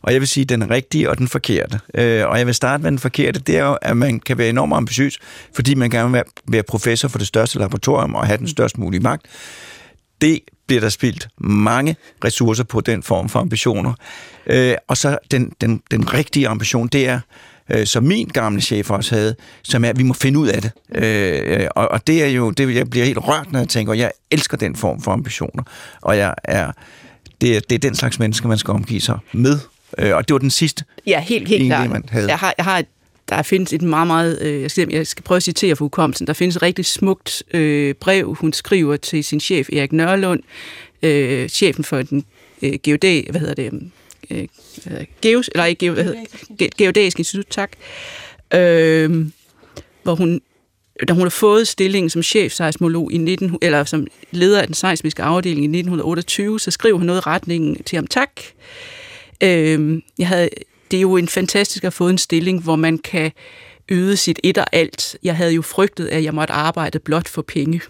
[0.08, 1.80] Og jeg vil sige den rigtige og den forkerte.
[1.94, 3.40] Øh, og jeg vil starte med den forkerte.
[3.40, 5.18] Det er jo, at man kan være enormt ambitiøs,
[5.54, 9.00] fordi man gerne vil være professor for det største laboratorium og have den størst mulige
[9.00, 9.26] magt.
[10.20, 13.92] Det bliver der spildt mange ressourcer på den form for ambitioner.
[14.46, 17.20] Øh, og så den, den, den rigtige ambition, det er,
[17.70, 20.62] øh, som min gamle chef også havde, som er, at vi må finde ud af
[20.62, 20.72] det.
[20.94, 23.98] Øh, og, og det er jo, det, jeg bliver helt rørt, når jeg tænker, og
[23.98, 25.62] jeg elsker den form for ambitioner.
[26.00, 26.72] Og jeg er,
[27.40, 29.58] det, er, det er den slags mennesker, man skal omgive sig med.
[29.98, 30.84] Øh, og det var den sidste.
[31.06, 31.90] Ja, helt, helt klart.
[31.90, 32.28] Man havde.
[32.28, 32.86] Jeg har, jeg har et,
[33.28, 36.26] der findes et meget, meget, øh, jeg, skal, jeg skal prøve at citere for hukommelsen,
[36.26, 40.42] der findes et rigtig smukt øh, brev, hun skriver til sin chef Erik Nørlund,
[41.02, 42.24] øh, chefen for den
[42.62, 43.90] øh, geodæ, hvad hedder det,
[44.30, 44.46] øh,
[45.22, 46.24] Geos, eller ikke, hvad hedder,
[46.78, 47.70] Geodæisk Institut, tak,
[48.54, 49.26] øh,
[50.02, 50.40] hvor hun
[51.08, 55.22] da hun har fået stillingen som chefseismolog i 19, eller som leder af den seismiske
[55.22, 58.30] afdeling i 1928, så skriver hun noget i retningen til ham tak.
[58.40, 58.97] Øh,
[60.18, 60.48] jeg havde,
[60.90, 63.32] det er jo en fantastisk at få en stilling, hvor man kan
[63.88, 65.16] yde sit et og alt.
[65.22, 67.80] Jeg havde jo frygtet, at jeg måtte arbejde blot for penge.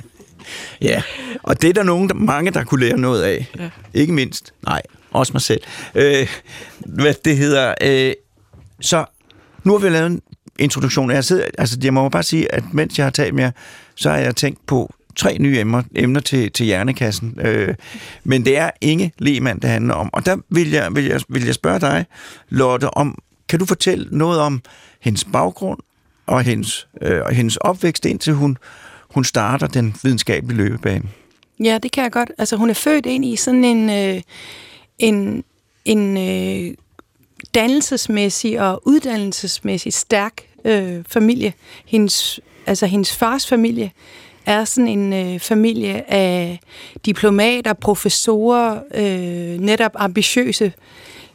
[0.80, 1.02] ja,
[1.42, 3.46] og det er der nogen, mange, der kunne lære noget af.
[3.58, 3.70] Ja.
[3.94, 4.54] Ikke mindst.
[4.62, 5.60] Nej, også mig selv.
[5.94, 6.28] Øh,
[6.78, 7.74] hvad det hedder.
[7.82, 8.12] Øh,
[8.80, 9.04] så
[9.64, 10.22] nu har vi lavet en
[10.58, 11.10] introduktion.
[11.10, 13.50] Jeg, sidder, altså, jeg må bare sige, at mens jeg har talt med jer,
[13.94, 17.38] så har jeg tænkt på tre nye emner, emner til, til hjernekassen.
[17.40, 17.74] Øh,
[18.24, 20.10] men det er Inge Lehmann, det handler om.
[20.12, 22.06] Og der vil jeg, vil jeg, vil jeg spørge dig,
[22.48, 24.62] Lotte, om, kan du fortælle noget om
[25.00, 25.78] hendes baggrund
[26.26, 28.58] og hendes, øh, og hendes opvækst, indtil hun,
[29.10, 31.04] hun starter den videnskabelige løbebane?
[31.64, 32.32] Ja, det kan jeg godt.
[32.38, 34.22] Altså, hun er født ind i sådan en, øh,
[34.98, 35.44] en,
[35.84, 36.74] en øh,
[37.54, 41.52] dannelsesmæssig og uddannelsesmæssig stærk øh, familie.
[41.86, 43.90] Hendes, altså hendes fars familie
[44.46, 46.60] er sådan en øh, familie af
[47.04, 50.72] diplomater, professorer, øh, netop ambitiøse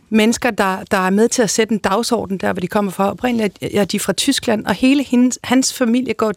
[0.10, 3.12] mennesker, der, der er med til at sætte en dagsorden der, hvor de kommer fra.
[3.12, 6.34] Oprindeligt er de fra Tyskland, og hele hendes, hans familie går...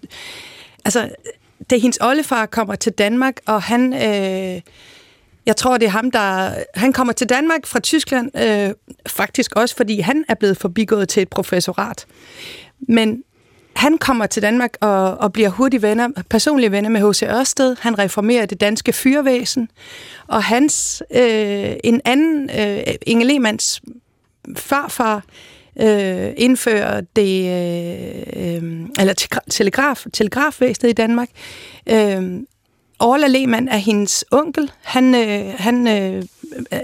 [0.84, 1.08] Altså,
[1.70, 3.92] da hendes oldefar kommer til Danmark, og han...
[3.92, 4.60] Øh,
[5.46, 6.54] jeg tror, det er ham, der...
[6.74, 8.70] Han kommer til Danmark fra Tyskland, øh,
[9.06, 12.06] faktisk også, fordi han er blevet forbigået til et professorat.
[12.88, 13.22] Men
[13.76, 17.22] han kommer til Danmark og, og bliver hurtigt venner, personlige venner med H.C.
[17.22, 17.76] Ørsted.
[17.80, 19.68] Han reformerer det danske fyrvæsen.
[20.26, 23.82] Og hans, øh, en anden, øh, Inge Lehmanns
[24.56, 25.24] farfar,
[25.80, 31.28] øh, indfører det, øh, øh eller telegraf, telegrafvæsenet i Danmark.
[31.86, 32.40] Øh,
[32.98, 34.70] Orla Lehmann er hendes onkel.
[34.82, 36.22] Han, øh, han øh,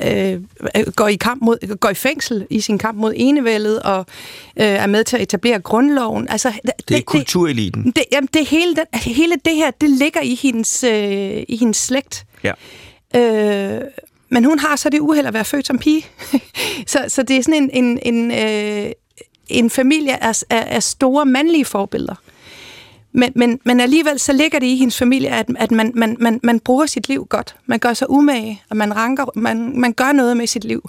[0.04, 4.06] øh, går i kamp mod, går i fængsel i sin kamp mod enevældet og
[4.56, 6.28] øh, er med til at etablere grundloven.
[6.28, 7.85] Altså, det, det er kultureliten.
[7.85, 11.76] Det, jamen, det hele, den, hele det her, det ligger i hendes, øh, i hendes
[11.76, 12.24] slægt.
[12.44, 12.52] Ja.
[13.16, 13.80] Øh,
[14.28, 16.06] men hun har så det uheld at være født som pige.
[16.87, 18.92] så, så det er sådan en, en, en, øh,
[19.48, 22.14] en familie af, af, af store mandlige forbilleder.
[23.12, 26.40] Men, men, men alligevel så ligger det i hendes familie, at, at man, man, man,
[26.42, 27.56] man bruger sit liv godt.
[27.66, 30.88] Man gør sig umage, og man, ranker, man, man gør noget med sit liv.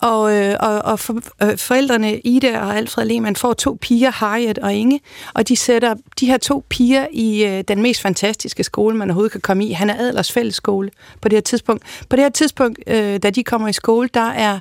[0.00, 4.58] Og, øh, og, og for, øh, forældrene Ida og Alfred Lehmann får to piger, Harriet
[4.58, 5.00] og Inge,
[5.34, 9.32] og de sætter de her to piger i øh, den mest fantastiske skole, man overhovedet
[9.32, 9.72] kan komme i.
[9.72, 11.84] Han er Adlers fællesskole på det her tidspunkt.
[12.08, 14.60] På det her tidspunkt, øh, da de kommer i skole, der er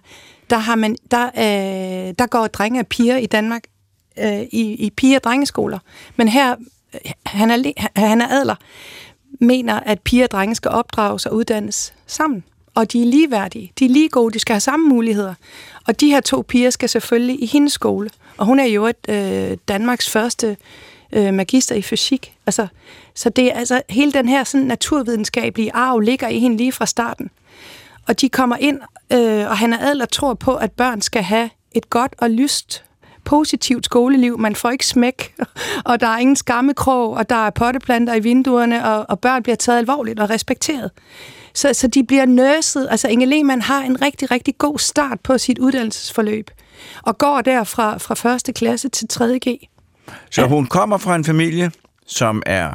[0.49, 3.63] der, har man, der, øh, der går drenge og piger i Danmark
[4.19, 5.79] øh, i, i piger- og drengeskoler.
[6.15, 6.55] Men her,
[7.25, 8.55] han er, han er adler,
[9.39, 12.43] mener, at piger og drenge skal opdrages og uddannes sammen
[12.77, 13.71] og de er ligeværdige.
[13.79, 15.33] De er lige gode, de skal have samme muligheder.
[15.87, 18.09] Og de her to piger skal selvfølgelig i hendes skole.
[18.37, 20.57] Og hun er jo et øh, Danmarks første
[21.11, 22.33] øh, magister i fysik.
[22.45, 22.67] Altså,
[23.15, 26.85] så det er altså hele den her sådan, naturvidenskabelige arv ligger i hende lige fra
[26.85, 27.29] starten.
[28.07, 28.79] Og de kommer ind,
[29.13, 32.83] øh, og han er adler tror på, at børn skal have et godt og lyst
[33.27, 34.39] positivt skoleliv.
[34.39, 35.35] Man får ikke smæk,
[35.89, 39.55] og der er ingen skammekrog, og der er potteplanter i vinduerne, og, og børn bliver
[39.55, 40.91] taget alvorligt og respekteret.
[41.53, 42.87] Så, så de bliver nørset.
[42.91, 46.51] Altså Inge Lehmann har en rigtig, rigtig god start på sit uddannelsesforløb,
[47.01, 49.67] og går derfra fra første klasse til 3.G.
[50.31, 51.71] Så hun kommer fra en familie,
[52.05, 52.73] som er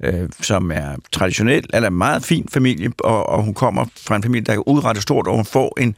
[0.00, 4.44] øh, som er traditionel, eller meget fin familie, og, og hun kommer fra en familie,
[4.44, 5.96] der er udrettet stort, og hun får en,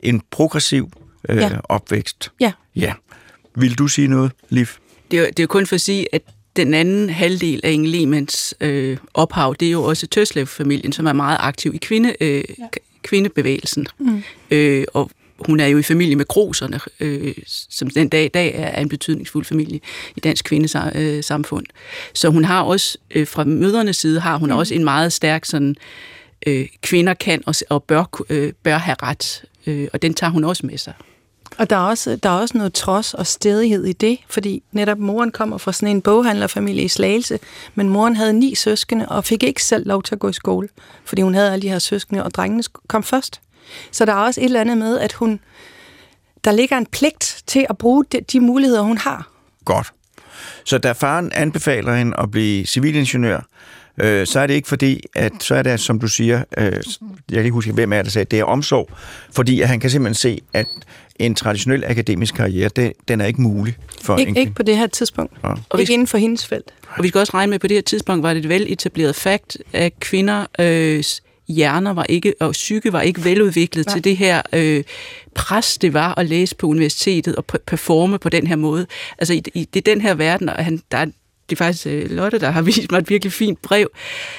[0.00, 0.90] en progressiv
[1.28, 1.50] øh, ja.
[1.64, 2.32] opvækst.
[2.40, 2.52] Ja.
[2.76, 2.92] Ja.
[3.56, 4.66] Vil du sige noget, Liv?
[5.10, 6.22] Det er, det er kun for at sige, at
[6.56, 11.12] den anden halvdel af Inge Lehmanns øh, ophav, det er jo også Tøslev-familien, som er
[11.12, 12.64] meget aktiv i kvinde, øh, ja.
[13.02, 13.86] kvindebevægelsen.
[13.98, 14.22] Mm.
[14.50, 18.54] Øh, og hun er jo i familie med Groserne, øh, som den dag i dag
[18.54, 19.80] er en betydningsfuld familie
[20.16, 21.66] i dansk kvindesamfund.
[22.14, 24.56] Så hun har også, øh, fra mødernes side, har hun mm.
[24.56, 25.76] også en meget stærk sådan,
[26.46, 30.44] øh, kvinder kan og, og bør, øh, bør have ret, øh, og den tager hun
[30.44, 30.94] også med sig.
[31.58, 34.98] Og der er, også, der er også noget trods og stedighed i det, fordi netop
[34.98, 37.38] moren kommer fra sådan en boghandlerfamilie i Slagelse,
[37.74, 40.68] men moren havde ni søskende og fik ikke selv lov til at gå i skole,
[41.04, 43.40] fordi hun havde alle de her søskende, og drengene kom først.
[43.90, 45.40] Så der er også et eller andet med, at hun,
[46.44, 49.28] der ligger en pligt til at bruge de, de muligheder, hun har.
[49.64, 49.92] Godt.
[50.64, 53.40] Så da faren anbefaler hende at blive civilingeniør,
[54.00, 56.82] øh, så er det ikke fordi, at så er det, som du siger, øh, jeg
[57.30, 58.90] kan ikke huske, hvem er det sagde, det er omsorg,
[59.32, 60.66] fordi at han kan simpelthen se, at
[61.18, 64.86] en traditionel akademisk karriere, det, den er ikke mulig for Ik- Ikke på det her
[64.86, 65.32] tidspunkt.
[65.44, 65.52] Ja.
[65.68, 66.70] Og ikke inden for hendes felt.
[66.96, 68.72] Og vi skal også regne med, at på det her tidspunkt var det et vel
[68.72, 71.04] etableret fakt, at kvinder øh,
[71.48, 73.92] hjerner var ikke, og psyke var ikke veludviklet ja.
[73.92, 74.84] til det her øh,
[75.34, 78.86] pres, det var at læse på universitetet og performe på den her måde.
[79.18, 81.06] Altså, i, i, det er den her verden, og han, der er
[81.50, 83.88] det er faktisk øh, Lotte, der har vist mig et virkelig fint brev,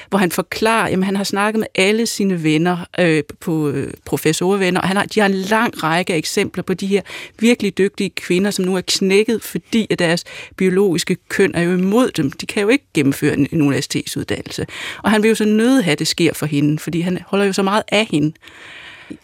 [0.10, 4.82] hvor han forklarer, at han har snakket med alle sine venner, øh, på øh, professorvenner,
[4.82, 7.02] og han har, de har en lang række af eksempler på de her
[7.40, 10.24] virkelig dygtige kvinder, som nu er knækket, fordi at deres
[10.56, 12.32] biologiske køn er jo imod dem.
[12.32, 14.66] De kan jo ikke gennemføre en, en universitetsuddannelse.
[15.04, 17.46] Og han vil jo så nøde have, at det sker for hende, fordi han holder
[17.46, 18.34] jo så meget af hende.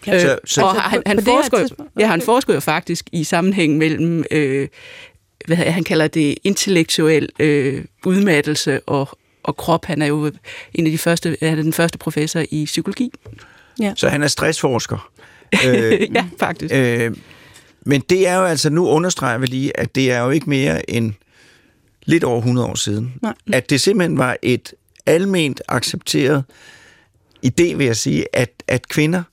[0.07, 1.67] Ja, så, så, og han, han, forsker,
[1.99, 4.67] ja, han forsker jo faktisk i sammenhæng mellem øh,
[5.45, 9.09] hvad han kalder det intellektuel øh, udmattelse og,
[9.43, 9.85] og krop.
[9.85, 10.31] Han er jo
[10.73, 13.11] en af de første, han er den første professor i psykologi.
[13.79, 13.93] Ja.
[13.95, 15.09] Så han er stressforsker.
[15.67, 16.73] øh, ja, faktisk.
[16.73, 17.15] Øh,
[17.85, 20.89] men det er jo altså, nu understreger vi lige, at det er jo ikke mere
[20.89, 21.13] end
[22.05, 23.13] lidt over 100 år siden.
[23.21, 23.33] Nej.
[23.53, 24.73] At det simpelthen var et
[25.05, 26.43] alment accepteret
[27.45, 29.23] idé, vil jeg sige, at, at kvinder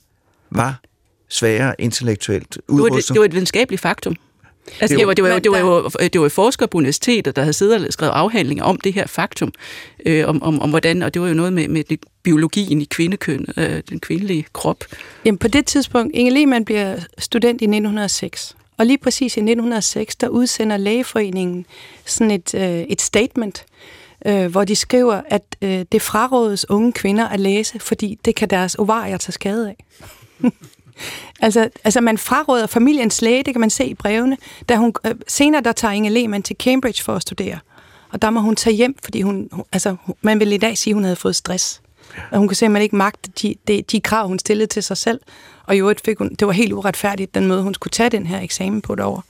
[0.50, 0.80] var
[1.28, 3.08] sværere intellektuelt udrustet.
[3.08, 4.16] Det var, det var et videnskabeligt faktum.
[4.80, 7.36] Altså, det, var, det, var, det, var, det, var jo, det var forskere på universitetet,
[7.36, 9.52] der havde siddet og skrevet afhandlinger om det her faktum,
[10.06, 11.84] øh, om, om, om hvordan, og det var jo noget med, med
[12.22, 14.84] biologien i kvindekøn, øh, den kvindelige krop.
[15.24, 20.16] Jamen på det tidspunkt, Inge Lehmann bliver student i 1906, og lige præcis i 1906,
[20.16, 21.66] der udsender Lægeforeningen
[22.04, 23.64] sådan et, øh, et statement,
[24.26, 28.50] øh, hvor de skriver, at øh, det frarådes unge kvinder at læse, fordi det kan
[28.50, 29.84] deres ovarier tage skade af.
[31.40, 34.36] Altså, altså man fraråder familiens læge, det kan man se i brevene.
[34.68, 37.58] Da hun, øh, senere der tager Inge Lehmann til Cambridge for at studere.
[38.12, 40.92] Og der må hun tage hjem, fordi hun, hun altså, man vil i dag sige,
[40.92, 41.82] at hun havde fået stress.
[42.30, 45.20] Og hun kunne simpelthen ikke magte de, de, de krav, hun stillede til sig selv.
[45.66, 48.26] Og i øvrigt fik hun, det var helt uretfærdigt, den måde, hun skulle tage den
[48.26, 49.24] her eksamen på et år.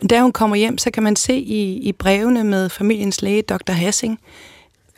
[0.00, 3.42] Men da hun kommer hjem, så kan man se i, i brevene med familiens læge,
[3.42, 3.72] Dr.
[3.72, 4.20] Hassing,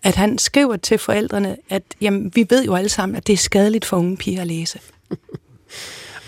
[0.03, 3.37] at han skriver til forældrene, at jamen, vi ved jo alle sammen, at det er
[3.37, 4.81] skadeligt for unge piger at læse.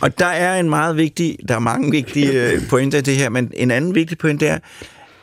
[0.01, 3.29] Og der er en meget vigtig, der er mange vigtige øh, pointer i det her,
[3.29, 4.59] men en anden vigtig point er,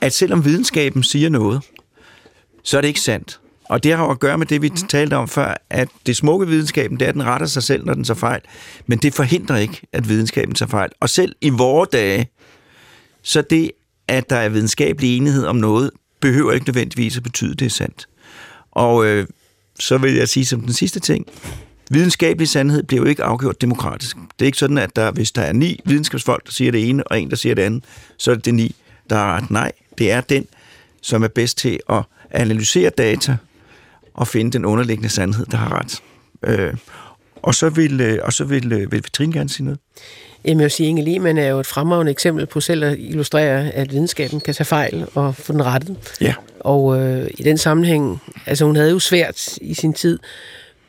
[0.01, 1.61] at selvom videnskaben siger noget,
[2.63, 3.39] så er det ikke sandt.
[3.69, 6.47] Og det har jo at gøre med det, vi talte om før, at det smukke
[6.47, 8.41] videnskaben, det er, at den retter sig selv, når den tager fejl.
[8.87, 10.89] Men det forhindrer ikke, at videnskaben tager fejl.
[10.99, 12.29] Og selv i vore dage,
[13.21, 13.71] så det,
[14.07, 17.69] at der er videnskabelig enighed om noget, behøver ikke nødvendigvis at betyde, at det er
[17.69, 18.07] sandt.
[18.71, 19.27] Og øh,
[19.79, 21.25] så vil jeg sige som den sidste ting,
[21.91, 24.15] videnskabelig sandhed bliver jo ikke afgjort demokratisk.
[24.15, 27.07] Det er ikke sådan, at der, hvis der er ni videnskabsfolk, der siger det ene,
[27.07, 27.83] og en, der siger det andet,
[28.17, 28.75] så er det det ni,
[29.09, 29.51] der har ret.
[29.51, 30.47] Nej, det er den,
[31.01, 33.37] som er bedst til at analysere data
[34.13, 36.01] og finde den underliggende sandhed, der har ret.
[36.43, 36.73] Øh,
[37.41, 39.79] og så vil, øh, og så vil, øh, vil Vitrine gerne sige noget.
[40.45, 43.71] Jamen, jeg vil sige, Inge Lehmann er jo et fremragende eksempel på selv at illustrere,
[43.71, 45.97] at videnskaben kan tage fejl og få den rettet.
[46.21, 46.33] Ja.
[46.59, 50.19] Og øh, i den sammenhæng, altså hun havde jo svært i sin tid,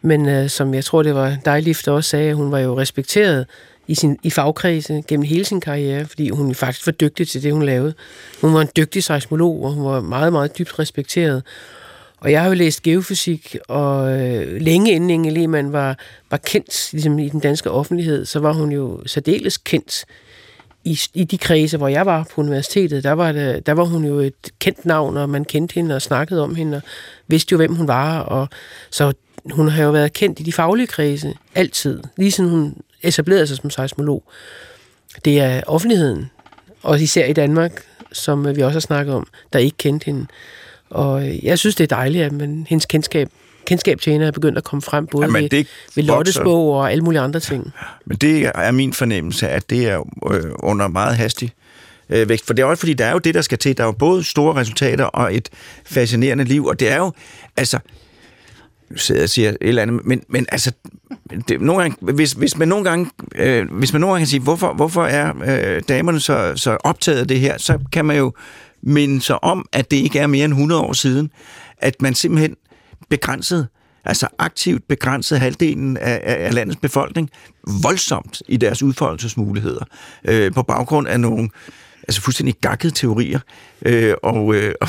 [0.07, 3.47] men øh, som jeg tror, det var dig, Lift, også sagde, hun var jo respekteret
[3.87, 7.53] i, sin, i fagkredse gennem hele sin karriere, fordi hun faktisk var dygtig til det,
[7.53, 7.95] hun lavede.
[8.41, 11.43] Hun var en dygtig seismolog, og hun var meget, meget dybt respekteret.
[12.21, 15.99] Og jeg har jo læst geofysik, og øh, længe inden Inge Lehmann var,
[16.31, 20.05] var kendt ligesom i den danske offentlighed, så var hun jo særdeles kendt
[20.85, 23.05] i, i de kredse, hvor jeg var på universitetet.
[23.05, 26.03] Der var, det, der var hun jo et kendt navn, og man kendte hende og
[26.03, 26.83] snakkede om hende, og
[27.29, 28.19] vidste jo, hvem hun var.
[28.21, 28.49] Og,
[28.91, 29.13] så
[29.53, 33.57] hun har jo været kendt i de faglige kredse altid, lige siden hun etablerede sig
[33.57, 34.23] som seismolog.
[35.25, 36.31] Det er offentligheden,
[36.83, 37.83] og især i Danmark,
[38.13, 40.27] som vi også har snakket om, der ikke kendte hende.
[40.91, 43.29] Og jeg synes, det er dejligt, at man, hendes kendskab,
[43.67, 46.93] kendskab til hende er begyndt at komme frem, både Jamen, ved, ved Lottes bog og
[46.93, 47.73] alle mulige andre ting.
[48.05, 50.01] Men det er min fornemmelse, at det er
[50.33, 51.53] øh, under meget hastig
[52.11, 52.47] øh, vækst.
[52.47, 53.77] For det er også fordi, der er jo det, der skal til.
[53.77, 55.49] Der er jo både store resultater og et
[55.85, 57.13] fascinerende liv, og det er jo,
[57.57, 57.79] altså,
[58.91, 60.73] nu sidder jeg og siger et eller andet, men, men altså,
[61.49, 64.41] det, nogle gange, hvis, hvis, man nogle gange, øh, hvis man nogle gange kan sige,
[64.41, 68.33] hvorfor, hvorfor er øh, damerne så, så optaget af det her, så kan man jo
[68.83, 71.31] minde sig om, at det ikke er mere end 100 år siden,
[71.79, 72.57] at man simpelthen
[73.09, 73.69] begrænset,
[74.05, 77.31] altså aktivt begrænset halvdelen af, af landets befolkning
[77.83, 79.85] voldsomt i deres udfoldelsesmuligheder,
[80.25, 81.49] øh, på baggrund af nogle
[82.09, 83.41] altså fuldstændig gakkede teorier.
[83.83, 84.89] Øh, og, øh, og,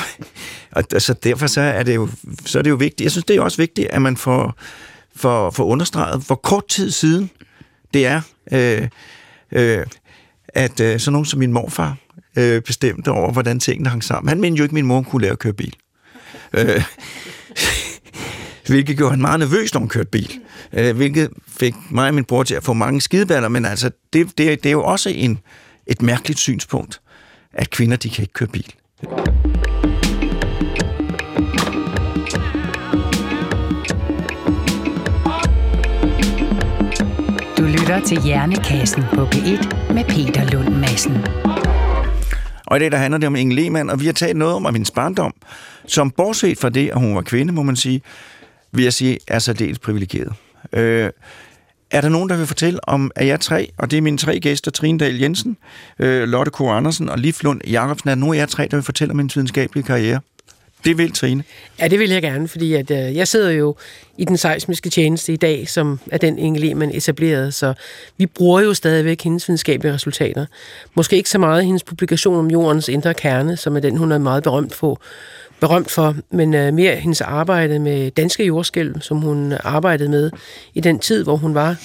[0.71, 2.09] og altså, derfor så er, det jo,
[2.45, 3.01] så er det jo vigtigt.
[3.01, 4.55] Jeg synes, det er også vigtigt, at man får,
[5.15, 7.29] får, får understreget, hvor kort tid siden
[7.93, 8.87] det er, øh,
[9.51, 9.85] øh,
[10.49, 11.97] at øh, sådan nogen som min morfar
[12.37, 14.29] øh, bestemte over, hvordan tingene hang sammen.
[14.29, 15.75] Han mente jo ikke, at min mor kunne lære at køre bil.
[16.53, 16.83] Øh,
[18.67, 20.39] hvilket gjorde han meget nervøs, når hun kørte bil.
[20.73, 24.37] Øh, hvilket fik mig og min bror til at få mange skideballer, men altså, det,
[24.37, 25.39] det, det er jo også en,
[25.87, 27.01] et mærkeligt synspunkt,
[27.57, 28.73] at kvinder, de kan ikke køre bil.
[37.57, 41.17] Du lytter til Hjernekassen på P1 med Peter Lund Madsen.
[42.67, 44.65] Og i dag der handler det om Inge Lehmann, og vi har talt noget om
[44.73, 45.33] hendes barndom,
[45.87, 48.01] som bortset fra det, at hun var kvinde, må man sige,
[48.71, 50.33] vil jeg sige, er særdeles privilegeret.
[50.73, 51.09] Øh,
[51.91, 54.39] er der nogen, der vil fortælle om, at jeg tre, og det er mine tre
[54.39, 55.57] gæster, Trine Dahl Jensen,
[55.99, 56.61] øh, Lotte K.
[56.61, 59.17] Andersen og Liv Lund Jacobsen, er der nogen af jer tre, der vil fortælle om
[59.17, 60.19] min videnskabelige karriere?
[60.85, 61.43] Det vil Trine.
[61.79, 63.75] Ja, det vil jeg gerne, fordi at, øh, jeg sidder jo
[64.17, 67.73] i den seismiske tjeneste i dag, som er den Inge Lehmann etablerede, så
[68.17, 70.45] vi bruger jo stadigvæk hendes videnskabelige resultater.
[70.95, 74.17] Måske ikke så meget hendes publikation om jordens indre kerne, som er den, hun er
[74.17, 75.01] meget berømt for,
[75.59, 80.31] berømt for, men øh, mere hendes arbejde med danske jordskælv, som hun arbejdede med
[80.73, 81.75] i den tid, hvor hun var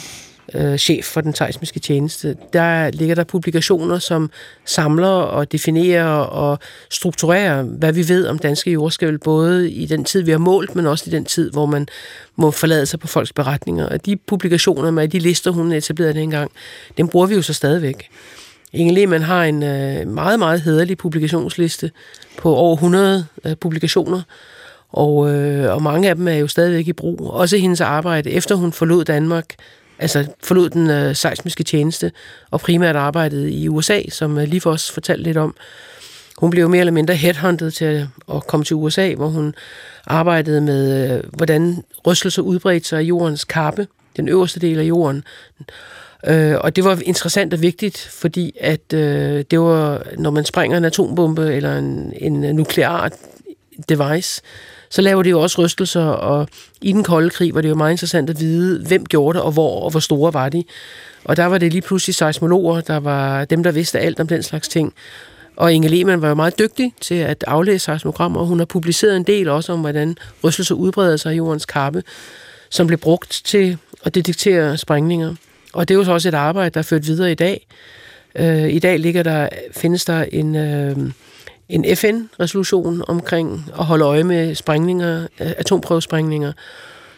[0.55, 2.37] øh, chef for den seismiske tjeneste.
[2.53, 4.31] Der ligger der publikationer, som
[4.64, 6.59] samler og definerer og
[6.91, 10.87] strukturerer, hvad vi ved om danske jordskælv, både i den tid, vi har målt, men
[10.87, 11.89] også i den tid, hvor man
[12.37, 13.89] må forlade sig på folks beretninger.
[13.89, 16.51] Og de publikationer med de lister, hun etablerede dengang,
[16.97, 18.09] dem bruger vi jo så stadigvæk.
[18.73, 21.91] Inge Lehmann har en øh, meget, meget hederlig publikationsliste
[22.39, 24.23] på over 100 øh, publikationer,
[24.89, 27.31] og, øh, og mange af dem er jo stadigvæk i brug.
[27.31, 29.55] Også hendes arbejde, efter hun forlod Danmark,
[29.99, 32.12] altså forlod den øh, seismiske tjeneste,
[32.51, 35.55] og primært arbejdede i USA, som øh, lige for os fortalte lidt om.
[36.39, 39.55] Hun blev mere eller mindre headhunted til at, at komme til USA, hvor hun
[40.07, 45.25] arbejdede med, øh, hvordan rystelser udbredte sig i jordens kappe, den øverste del af jorden.
[46.27, 50.77] Øh, og det var interessant og vigtigt, fordi at øh, det var, når man springer
[50.77, 53.11] en atombombe eller en, en nuklear
[53.89, 54.43] device,
[54.91, 56.49] så laver det jo også rystelser, og
[56.81, 59.53] i den kolde krig var det jo meget interessant at vide, hvem gjorde det, og
[59.53, 60.64] hvor, og hvor store var de.
[61.25, 64.43] Og der var det lige pludselig seismologer, der var dem, der vidste alt om den
[64.43, 64.95] slags ting.
[65.57, 69.16] Og Inge Lehmann var jo meget dygtig til at aflæse seismogrammer, og hun har publiceret
[69.16, 72.03] en del også om, hvordan rystelser udbreder sig i jordens kappe,
[72.70, 75.35] som blev brugt til at detektere sprængninger.
[75.73, 77.66] Og det er jo så også et arbejde, der er ført videre i dag.
[78.35, 80.97] Øh, I dag ligger der, findes der en, øh,
[81.68, 86.53] en FN-resolution omkring at holde øje med sprængninger, øh, atomprøvesprængninger,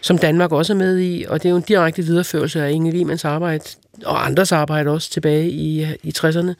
[0.01, 2.91] som Danmark også er med i, og det er jo en direkte videreførelse af Inge
[2.91, 3.65] Limans arbejde,
[4.05, 6.55] og andres arbejde også tilbage i, i 60'erne,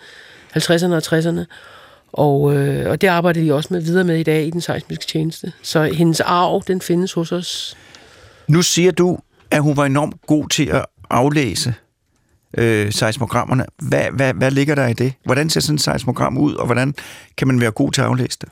[0.57, 1.45] 50'erne og 60'erne.
[2.13, 5.07] Og, øh, og det arbejder de også med videre med i dag i den seismiske
[5.07, 5.53] tjeneste.
[5.63, 7.77] Så hendes arv, den findes hos os.
[8.49, 9.19] Nu siger du,
[9.51, 11.75] at hun var enormt god til at aflæse
[12.59, 13.65] øh, seismogrammerne.
[13.83, 15.13] Hvad, hvad, hvad ligger der i det?
[15.25, 16.95] Hvordan ser sådan et seismogram ud, og hvordan
[17.37, 18.49] kan man være god til at aflæse det?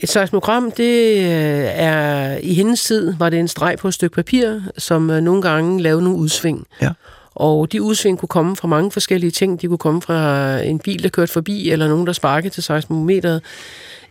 [0.00, 4.14] Et seismogram, det øh, er i hendes tid, var det en streg på et stykke
[4.14, 6.66] papir, som øh, nogle gange lavede nogle udsving.
[6.82, 6.90] Ja.
[7.34, 9.62] Og de udsving kunne komme fra mange forskellige ting.
[9.62, 13.42] De kunne komme fra en bil, der kørte forbi, eller nogen, der sparkede til seismometeret.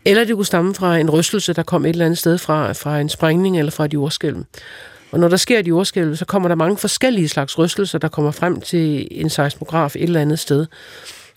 [0.05, 2.99] Eller det kunne stamme fra en rystelse, der kom et eller andet sted fra, fra
[2.99, 4.43] en sprængning eller fra et jordskælv.
[5.11, 8.31] Og når der sker et jordskælv, så kommer der mange forskellige slags rystelser, der kommer
[8.31, 10.65] frem til en seismograf et eller andet sted.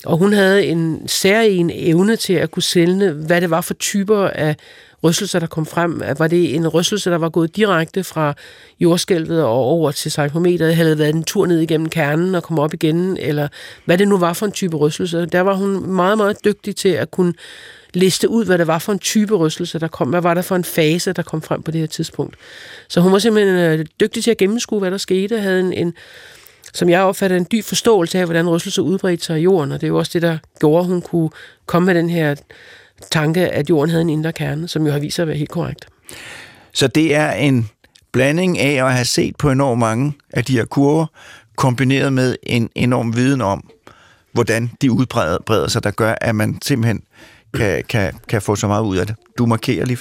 [0.04, 4.28] Og hun havde en særlig evne til at kunne sælge, hvad det var for typer
[4.28, 4.56] af
[5.04, 6.02] rystelser, der kom frem.
[6.18, 8.34] Var det en rystelse, der var gået direkte fra
[8.80, 12.74] jordskælvet og over til seismometeret, havde været en tur ned igennem kernen og kom op
[12.74, 13.48] igen, eller
[13.84, 15.26] hvad det nu var for en type rystelse.
[15.26, 17.34] Der var hun meget, meget dygtig til at kunne
[17.95, 20.09] liste ud, hvad det var for en type rystelse, der kom.
[20.09, 22.36] Hvad var der for en fase, der kom frem på det her tidspunkt.
[22.88, 25.95] Så hun var simpelthen øh, dygtig til at gennemskue, hvad der skete, havde en, en
[26.74, 29.86] som jeg opfatter, en dyb forståelse af, hvordan rystelse udbredte sig i jorden, og det
[29.86, 31.30] er jo også det, der gjorde, at hun kunne
[31.66, 32.34] komme med den her
[33.11, 35.51] tanke, at jorden havde en indre kerne, som jo har vist sig at være helt
[35.51, 35.86] korrekt.
[36.72, 37.68] Så det er en
[38.12, 41.07] blanding af at have set på enormt mange af de her kurver,
[41.57, 43.70] kombineret med en enorm viden om,
[44.32, 47.03] hvordan de udbreder sig, der gør, at man simpelthen
[47.55, 49.16] kan, kan, kan få så meget ud af det.
[49.38, 49.98] Du markerer lige.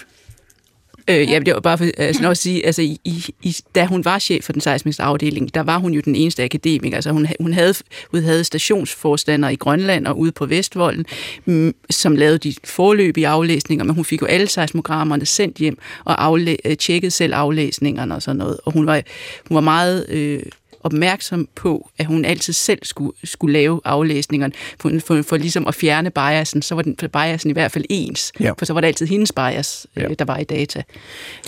[1.07, 2.99] Øh, ja, det var bare for altså, at sige, altså, i,
[3.43, 6.43] i, da hun var chef for den seismiske afdeling, der var hun jo den eneste
[6.43, 6.97] akademiker.
[6.97, 7.73] Altså, hun, hun, havde,
[8.11, 11.05] hun havde stationsforstander i Grønland og ude på Vestvolden,
[11.45, 16.27] m, som lavede de forløbige aflæsninger, men hun fik jo alle seismogrammerne sendt hjem og
[16.27, 18.57] aflæ- øh, tjekkede selv aflæsningerne og sådan noget.
[18.65, 19.01] Og hun var,
[19.47, 20.09] hun var meget...
[20.09, 20.43] Øh,
[20.83, 25.75] opmærksom på, at hun altid selv skulle, skulle lave aflæsningerne, for, for, for ligesom at
[25.75, 28.51] fjerne biasen, så var den biasen i hvert fald ens, ja.
[28.57, 30.03] for så var det altid hendes bias, ja.
[30.03, 30.83] øh, der var i data.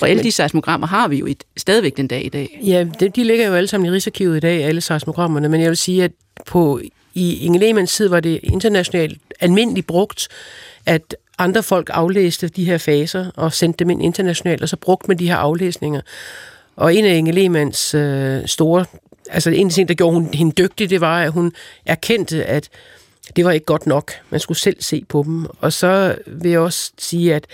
[0.01, 2.59] Og alle de seismogrammer har vi jo i, stadigvæk den dag i dag.
[2.63, 5.69] Ja, de, de ligger jo alle sammen i Rigsarkivet i dag, alle seismogrammerne, men jeg
[5.69, 6.11] vil sige, at
[6.45, 6.81] på,
[7.13, 10.27] i Inge Lehmanns tid var det internationalt almindeligt brugt,
[10.85, 15.07] at andre folk aflæste de her faser og sendte dem ind internationalt, og så brugte
[15.07, 16.01] man de her aflæsninger.
[16.75, 18.85] Og en af Inge Lehmanns øh, store
[19.29, 21.53] altså en ting, der gjorde hun, hende dygtig, det var, at hun
[21.85, 22.69] erkendte, at
[23.35, 24.11] det var ikke godt nok.
[24.29, 25.45] Man skulle selv se på dem.
[25.59, 27.45] Og så vil jeg også sige, at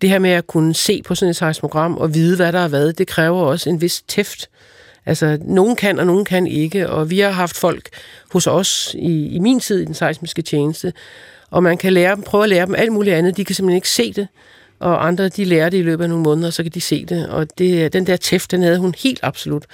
[0.00, 2.68] det her med at kunne se på sådan et seismogram og vide, hvad der er
[2.68, 4.48] været, det kræver også en vis tæft.
[5.06, 6.90] Altså, nogen kan, og nogen kan ikke.
[6.90, 7.88] Og vi har haft folk
[8.32, 10.92] hos os i, i min tid i den seismiske tjeneste,
[11.50, 13.36] og man kan lære dem, prøve at lære dem alt muligt andet.
[13.36, 14.28] De kan simpelthen ikke se det.
[14.78, 17.04] Og andre, de lærer det i løbet af nogle måneder, og så kan de se
[17.04, 17.28] det.
[17.28, 19.64] Og det, den der tæft, den havde hun helt absolut.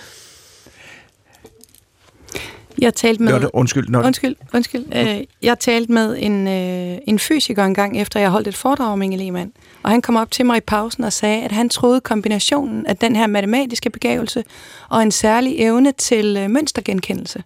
[2.79, 3.41] Jeg talte med...
[3.41, 3.89] det, undskyld.
[3.89, 4.85] Når undskyld, undskyld.
[4.97, 8.93] Øh, jeg talte med en, øh, en fysiker en gang, efter jeg holdt et foredrag
[8.93, 9.53] om Inge Lehmann.
[9.83, 12.97] Og han kom op til mig i pausen og sagde, at han troede kombinationen af
[12.97, 14.45] den her matematiske begævelse
[14.89, 17.43] og en særlig evne til øh, mønstergenkendelse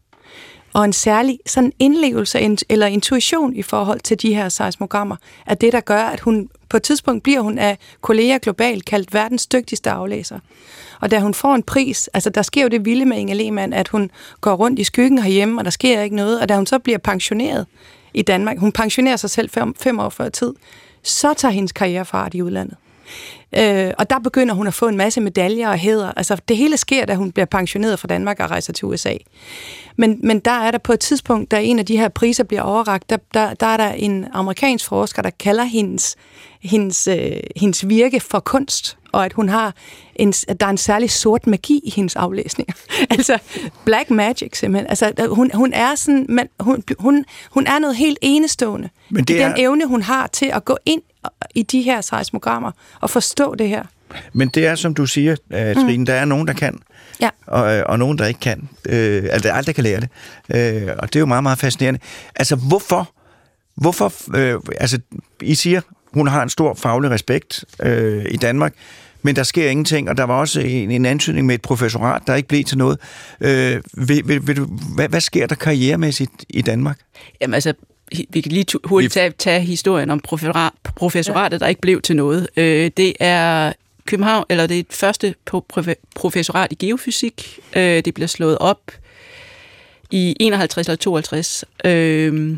[0.79, 5.16] og en særlig sådan indlevelse eller intuition i forhold til de her seismogrammer,
[5.47, 9.14] er det, der gør, at hun på et tidspunkt bliver hun af kolleger globalt kaldt
[9.14, 10.39] verdens dygtigste aflæser.
[11.01, 13.72] Og da hun får en pris, altså der sker jo det vilde med Inge Lehmann,
[13.72, 14.11] at hun
[14.41, 16.99] går rundt i skyggen herhjemme, og der sker ikke noget, og da hun så bliver
[16.99, 17.66] pensioneret
[18.14, 20.55] i Danmark, hun pensionerer sig selv fem, fem år før tid,
[21.03, 22.76] så tager hendes karriere fart i udlandet.
[23.56, 26.12] Øh, og der begynder hun at få en masse medaljer og hæder.
[26.16, 29.14] Altså, det hele sker, da hun bliver pensioneret fra Danmark og rejser til USA.
[29.96, 32.62] Men, men der er der på et tidspunkt, da en af de her priser bliver
[32.62, 36.16] overragt, der, der, der er der en amerikansk forsker, der kalder hendes,
[36.61, 39.74] hendes, øh, hendes virke for kunst og at hun har
[40.16, 42.74] en, at der er en særlig sort magi i hendes aflæsninger.
[43.11, 43.38] altså
[43.84, 44.86] black magic simpelthen.
[44.90, 48.88] Altså hun, hun er sådan, men hun, hun, hun er noget helt enestående.
[49.11, 51.02] Men det er den evne, hun har til at gå ind
[51.54, 53.82] i de her seismogrammer og forstå det her.
[54.32, 56.06] Men det er, som du siger, uh, Trine, mm.
[56.06, 56.78] der er nogen, der kan,
[57.20, 57.30] ja.
[57.46, 58.68] og, øh, og nogen, der ikke kan.
[58.88, 60.09] Uh, altså, aldrig kan lære det.
[60.88, 62.00] Uh, og det er jo meget, meget fascinerende.
[62.36, 63.11] Altså, hvorfor,
[63.76, 64.98] hvorfor uh, altså,
[65.42, 65.80] I siger,
[66.12, 68.74] hun har en stor faglig respekt uh, i Danmark,
[69.22, 72.34] men der sker ingenting, og der var også en, en antydning med et professorat, der
[72.34, 72.98] ikke blev til noget.
[73.40, 76.98] Øh, vil, vil, vil du, hvad, hvad sker der karrieremæssigt i Danmark?
[77.40, 77.74] Jamen altså,
[78.30, 80.20] vi kan lige hurtigt tage, tage historien om
[80.96, 82.48] professoratet, der ikke blev til noget.
[82.56, 83.72] Øh, det er
[84.06, 85.34] København, eller det er et første
[86.14, 87.59] professorat i geofysik.
[87.76, 88.80] Øh, det bliver slået op
[90.11, 91.64] i 51 eller 52.
[91.84, 92.56] Øh,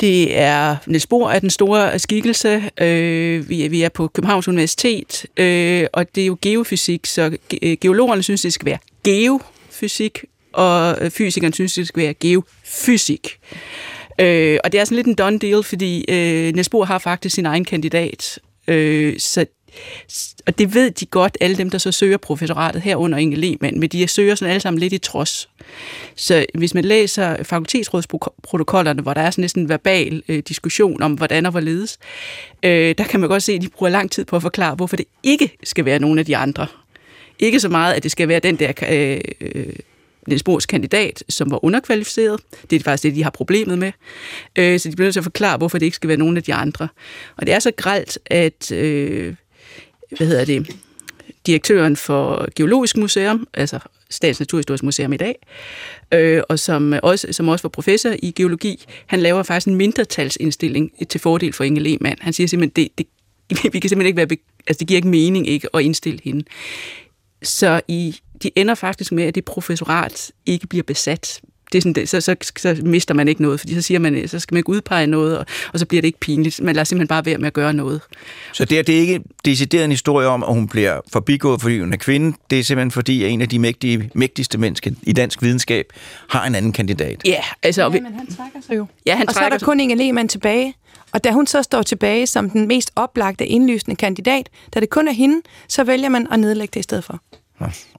[0.00, 2.62] det er Niels Bohr er den store skikkelse.
[2.80, 7.36] Øh, vi, er, vi er på Københavns Universitet, øh, og det er jo geofysik, så
[7.54, 12.02] ge- øh, geologerne synes, det skal være geofysik, og øh, fysikerne fysikeren synes, det skal
[12.02, 13.38] være geofysik.
[14.18, 17.34] Øh, og det er sådan lidt en done deal, fordi øh, Niels Bohr har faktisk
[17.34, 18.38] sin egen kandidat.
[18.68, 19.46] Øh, så
[20.46, 23.88] og det ved de godt, alle dem, der så søger professoratet herunder Inge Lehmann, men
[23.88, 25.48] de søger sådan alle sammen lidt i trods.
[26.16, 31.12] Så hvis man læser fakultetsrådsprotokollerne, hvor der er sådan næsten en verbal øh, diskussion om,
[31.12, 31.98] hvordan og hvorledes,
[32.62, 34.96] øh, der kan man godt se, at de bruger lang tid på at forklare, hvorfor
[34.96, 36.66] det ikke skal være nogen af de andre.
[37.38, 39.76] Ikke så meget, at det skal være den der øh, øh,
[40.26, 42.40] Niels Bohrs kandidat, som var underkvalificeret.
[42.70, 43.92] Det er faktisk det, de har problemet med.
[44.58, 46.42] Øh, så de bliver nødt til at forklare, hvorfor det ikke skal være nogen af
[46.42, 46.88] de andre.
[47.36, 49.34] Og det er så gralt, at øh,
[50.16, 50.76] hvad hedder det,
[51.46, 53.78] direktøren for Geologisk Museum, altså
[54.10, 55.46] Statens Naturhistorisk Museum i dag,
[56.14, 60.92] øh, og som også, som også var professor i geologi, han laver faktisk en mindretalsindstilling
[61.08, 62.18] til fordel for Inge Lehmann.
[62.20, 63.06] Han siger simpelthen, det, det,
[63.72, 66.44] vi kan simpelthen ikke være, altså det giver ikke mening ikke at indstille hende.
[67.42, 71.40] Så i, de ender faktisk med, at det professorat ikke bliver besat
[71.72, 74.28] det er sådan, det, så, så, så mister man ikke noget, fordi så siger man,
[74.28, 76.60] så skal man ikke udpege noget, og, og så bliver det ikke pinligt.
[76.60, 78.00] Man lader simpelthen bare være med at gøre noget.
[78.52, 81.80] Så det er, det er ikke decideret en historie om, at hun bliver forbigået, fordi
[81.80, 82.36] hun er kvinde.
[82.50, 85.86] Det er simpelthen fordi, at en af de mægtige, mægtigste mennesker i dansk videnskab
[86.28, 87.22] har en anden kandidat.
[87.26, 87.82] Ja, altså...
[87.82, 88.86] Ja, men han trækker sig jo.
[89.06, 90.74] Ja, han og så er der kun Inge Lehmann tilbage.
[91.12, 95.08] Og da hun så står tilbage som den mest oplagte, indlysende kandidat, da det kun
[95.08, 97.20] er hende, så vælger man at nedlægge det i stedet for.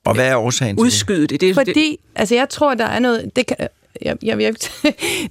[0.05, 1.41] Og hvad er årsagen til Udskyde det?
[1.41, 1.97] det, Fordi, det.
[2.15, 3.31] altså jeg tror, der er noget...
[3.35, 3.57] Det, kan,
[4.01, 4.53] jeg, jeg, jeg,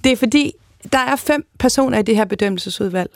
[0.03, 0.53] det er fordi,
[0.93, 3.09] der er fem personer i det her bedømmelsesudvalg.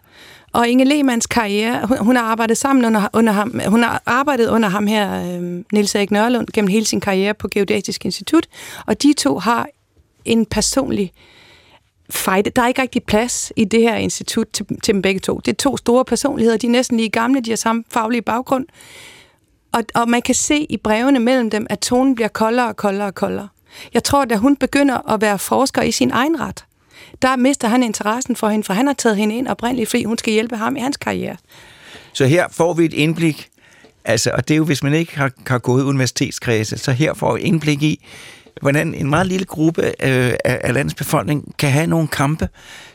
[0.53, 4.49] Og Inge Lehmanns karriere, hun, hun har arbejdet sammen under, under ham, hun har arbejdet
[4.49, 8.47] under ham her, øh, Niels Erik Nørlund, gennem hele sin karriere på Geodatisk Institut,
[8.85, 9.67] og de to har
[10.25, 11.13] en personlig
[12.09, 12.55] fight.
[12.55, 15.41] Der er ikke rigtig plads i det her institut til, til dem begge to.
[15.45, 18.65] Det er to store personligheder, de er næsten lige gamle, de har samme faglige baggrund.
[19.71, 23.07] Og, og man kan se i brevene mellem dem, at tonen bliver koldere og koldere
[23.07, 23.47] og koldere.
[23.93, 26.65] Jeg tror, da hun begynder at være forsker i sin egen ret,
[27.21, 30.17] der mister han interessen for hende, for han har taget hende ind oprindeligt, fordi hun
[30.17, 31.37] skal hjælpe ham i hans karriere.
[32.13, 33.49] Så her får vi et indblik,
[34.05, 37.35] altså, og det er jo, hvis man ikke har, har gået universitetskredse, så her får
[37.35, 38.05] vi indblik i,
[38.61, 42.49] hvordan en meget lille gruppe øh, af, af landets befolkning kan have nogle kampe,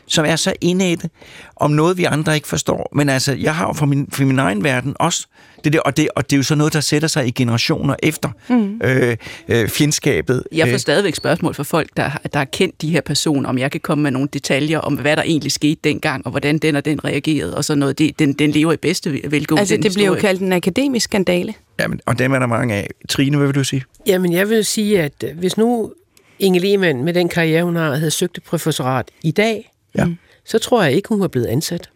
[0.07, 1.09] som er så indætte
[1.55, 2.89] om noget, vi andre ikke forstår.
[2.95, 5.27] Men altså, jeg har jo fra min, fra min egen verden også
[5.63, 7.95] det der, og det, og det er jo så noget, der sætter sig i generationer
[8.03, 8.81] efter mm.
[8.83, 10.43] øh, øh, fjendskabet.
[10.51, 13.71] Jeg får stadigvæk spørgsmål fra folk, der, der har kendt de her personer, om jeg
[13.71, 16.85] kan komme med nogle detaljer om, hvad der egentlig skete dengang, og hvordan den og
[16.85, 17.99] den reagerede, og sådan noget.
[17.99, 19.59] Det, den, den lever i bedste velgående.
[19.59, 21.53] Altså, det bliver jo kaldt en akademisk skandale.
[21.79, 22.89] Jamen, og dem er der mange af.
[23.09, 23.83] Trine, hvad vil du sige?
[24.07, 25.93] Jamen, jeg vil sige, at hvis nu
[26.39, 30.07] Inge Lehmann med den karriere, hun har, havde søgt et professorat i dag, ja.
[30.45, 31.89] så tror jeg ikke, hun var blevet ansat.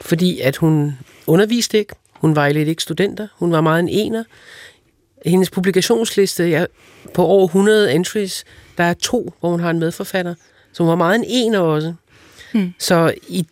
[0.00, 4.24] Fordi at hun underviste ikke, hun vejledte ikke studenter, hun var meget en ener.
[5.26, 6.64] Hendes publikationsliste ja,
[7.14, 8.44] på over 100 entries,
[8.78, 10.34] der er to, hvor hun har en medforfatter.
[10.72, 11.94] Så hun var meget en ener også.
[12.52, 12.74] Hmm.
[12.78, 13.46] Så i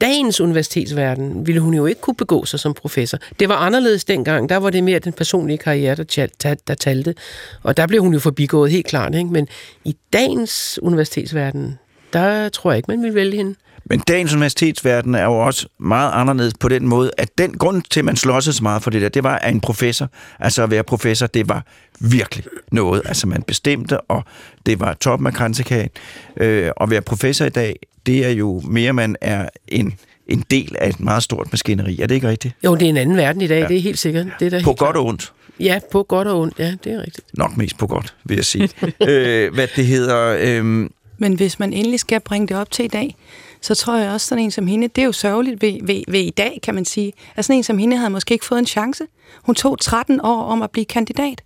[0.00, 3.18] dagens universitetsverden ville hun jo ikke kunne begå sig som professor.
[3.40, 4.48] Det var anderledes dengang.
[4.48, 7.14] Der var det mere den personlige karriere, der, der, der talte.
[7.62, 9.14] Og der blev hun jo forbigået helt klart.
[9.14, 9.30] Ikke?
[9.30, 9.48] Men
[9.84, 11.78] i dagens universitetsverden,
[12.14, 13.54] der tror jeg ikke, man vil vælge hende.
[13.86, 18.00] Men dagens universitetsverden er jo også meget anderledes på den måde, at den grund til,
[18.00, 20.08] at man slåsede så meget for det der, det var, at en professor,
[20.40, 21.64] altså at være professor, det var
[22.00, 23.02] virkelig noget.
[23.04, 24.24] Altså man bestemte, og
[24.66, 25.90] det var toppen af kransekagen.
[26.36, 29.94] Øh, at være professor i dag, det er jo mere, man er en
[30.26, 32.00] en del af et meget stort maskineri.
[32.00, 32.54] Er det ikke rigtigt?
[32.64, 33.68] Jo, det er en anden verden i dag, ja.
[33.68, 34.26] det er helt sikkert.
[34.38, 35.32] Det er der på helt godt og ondt?
[35.60, 37.26] Ja, på godt og ondt, ja, det er rigtigt.
[37.34, 38.68] Nok mest på godt, vil jeg sige.
[39.08, 40.36] øh, hvad det hedder...
[40.40, 40.90] Øh...
[41.24, 43.16] Men hvis man endelig skal bringe det op til i dag,
[43.60, 46.20] så tror jeg også, sådan en som hende, det er jo sørgeligt ved, ved, ved
[46.20, 48.66] i dag, kan man sige, at sådan en som hende havde måske ikke fået en
[48.66, 49.04] chance.
[49.42, 51.42] Hun tog 13 år om at blive kandidat.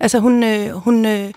[0.00, 1.32] Altså hun, øh, hun øh,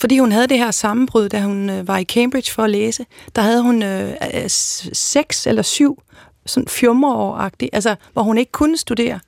[0.00, 3.06] fordi hun havde det her sammenbrud, da hun øh, var i Cambridge for at læse,
[3.36, 4.50] der havde hun øh, øh
[4.92, 6.02] seks eller syv
[6.46, 9.20] sådan fjumreåragtigt, altså hvor hun ikke kunne studere.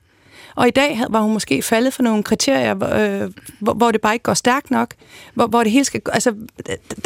[0.55, 4.13] Og i dag var hun måske faldet for nogle kriterier, øh, hvor, hvor det bare
[4.13, 4.93] ikke går stærkt nok,
[5.33, 6.01] hvor, hvor det hele skal...
[6.13, 6.33] Altså,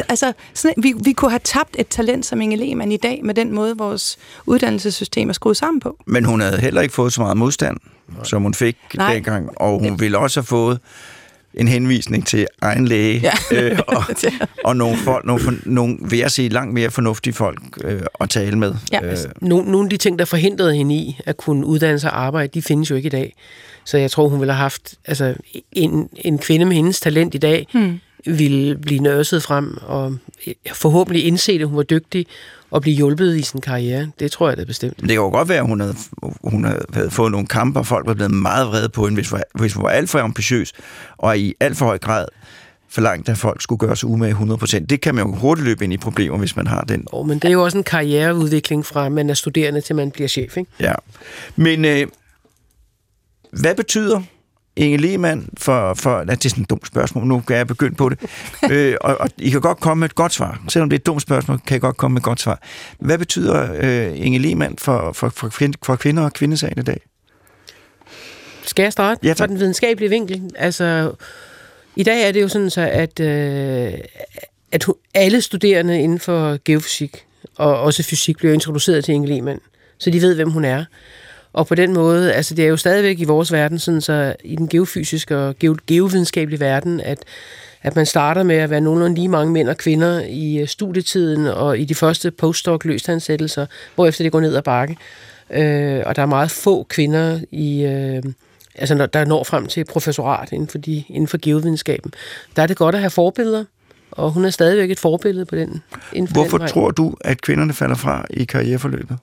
[0.08, 3.34] altså sådan, vi, vi kunne have tabt et talent som Inge Lehmann i dag, med
[3.34, 5.98] den måde, vores uddannelsessystem er skruet sammen på.
[6.06, 7.76] Men hun havde heller ikke fået så meget modstand,
[8.22, 9.14] som hun fik Nej.
[9.14, 10.80] dengang, og hun ville også have fået
[11.54, 13.62] en henvisning til egen læge, ja.
[13.62, 14.04] øh, og,
[14.64, 18.58] og nogle, folk, nogle, nogle, vil jeg sige, langt mere fornuftige folk øh, at tale
[18.58, 18.74] med.
[18.92, 19.04] Ja.
[19.04, 19.10] Øh.
[19.10, 22.20] Altså, nogle, nogle af de ting, der forhindrede hende i at kunne uddanne sig og
[22.22, 23.34] arbejde, de findes jo ikke i dag.
[23.84, 25.34] Så jeg tror, hun ville have haft altså,
[25.72, 28.00] en, en kvinde med hendes talent i dag, hmm.
[28.26, 30.16] ville blive nørset frem og
[30.72, 32.26] forhåbentlig indse, at hun var dygtig
[32.70, 34.10] og blive hjulpet i sin karriere.
[34.18, 35.00] Det tror jeg da bestemt.
[35.00, 35.94] Det kan jo godt være, at hun havde,
[36.44, 39.72] hun havde fået nogle kampe, og folk var blevet meget vrede på hende, hvis, hvis
[39.72, 40.72] hun var alt for ambitiøs,
[41.16, 42.26] og i alt for høj grad
[42.88, 44.86] forlangt, at folk skulle gøre sig umage 100%.
[44.86, 47.04] Det kan man jo hurtigt løbe ind i problemer, hvis man har den.
[47.12, 50.10] Oh, men det er jo også en karriereudvikling fra, at man er studerende til man
[50.10, 50.70] bliver chef, ikke?
[50.80, 50.94] Ja.
[51.56, 52.06] Men øh,
[53.52, 54.22] hvad betyder
[54.78, 58.08] Inge Lehmann for, for det er sådan et dumt spørgsmål, nu kan jeg begynde på
[58.08, 58.18] det,
[58.72, 60.62] øh, og, og I kan godt komme med et godt svar.
[60.68, 62.62] Selvom det er et dumt spørgsmål, kan jeg godt komme med et godt svar.
[62.98, 65.50] Hvad betyder øh, Inge Lehmann for, for, for,
[65.82, 67.00] for kvinder og kvindesagen i dag?
[68.62, 70.50] Skal jeg starte ja, fra den videnskabelige vinkel?
[70.56, 71.12] Altså,
[71.96, 73.92] i dag er det jo sådan så, at, øh,
[74.72, 77.24] at alle studerende inden for geofysik
[77.56, 79.60] og også fysik bliver introduceret til Inge Lehmann,
[79.98, 80.84] så de ved, hvem hun er.
[81.52, 84.56] Og på den måde, altså det er jo stadigvæk i vores verden, sådan så i
[84.56, 85.54] den geofysiske og
[85.86, 87.18] geovidenskabelige verden, at,
[87.82, 91.46] at man starter med at være nogenlunde lige mange mænd og kvinder i øh, studietiden
[91.46, 94.96] og i de første postdoc løstansættelser, hvorefter det går ned ad bakke.
[95.50, 97.84] Øh, og der er meget få kvinder i...
[97.84, 98.22] Øh,
[98.74, 102.12] altså når der når frem til professorat inden for, de, inden for geovidenskaben.
[102.56, 103.64] Der er det godt at have forbilleder,
[104.10, 105.82] og hun er stadigvæk et forbillede på den.
[106.30, 109.18] Hvorfor den tror du, at kvinderne falder fra i karriereforløbet?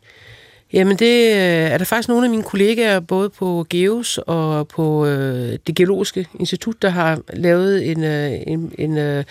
[0.73, 5.05] Jamen det øh, er der faktisk nogle af mine kollegaer, både på GEOS og på
[5.05, 9.23] øh, det Geologiske Institut, der har lavet en, øh, en, en, øh,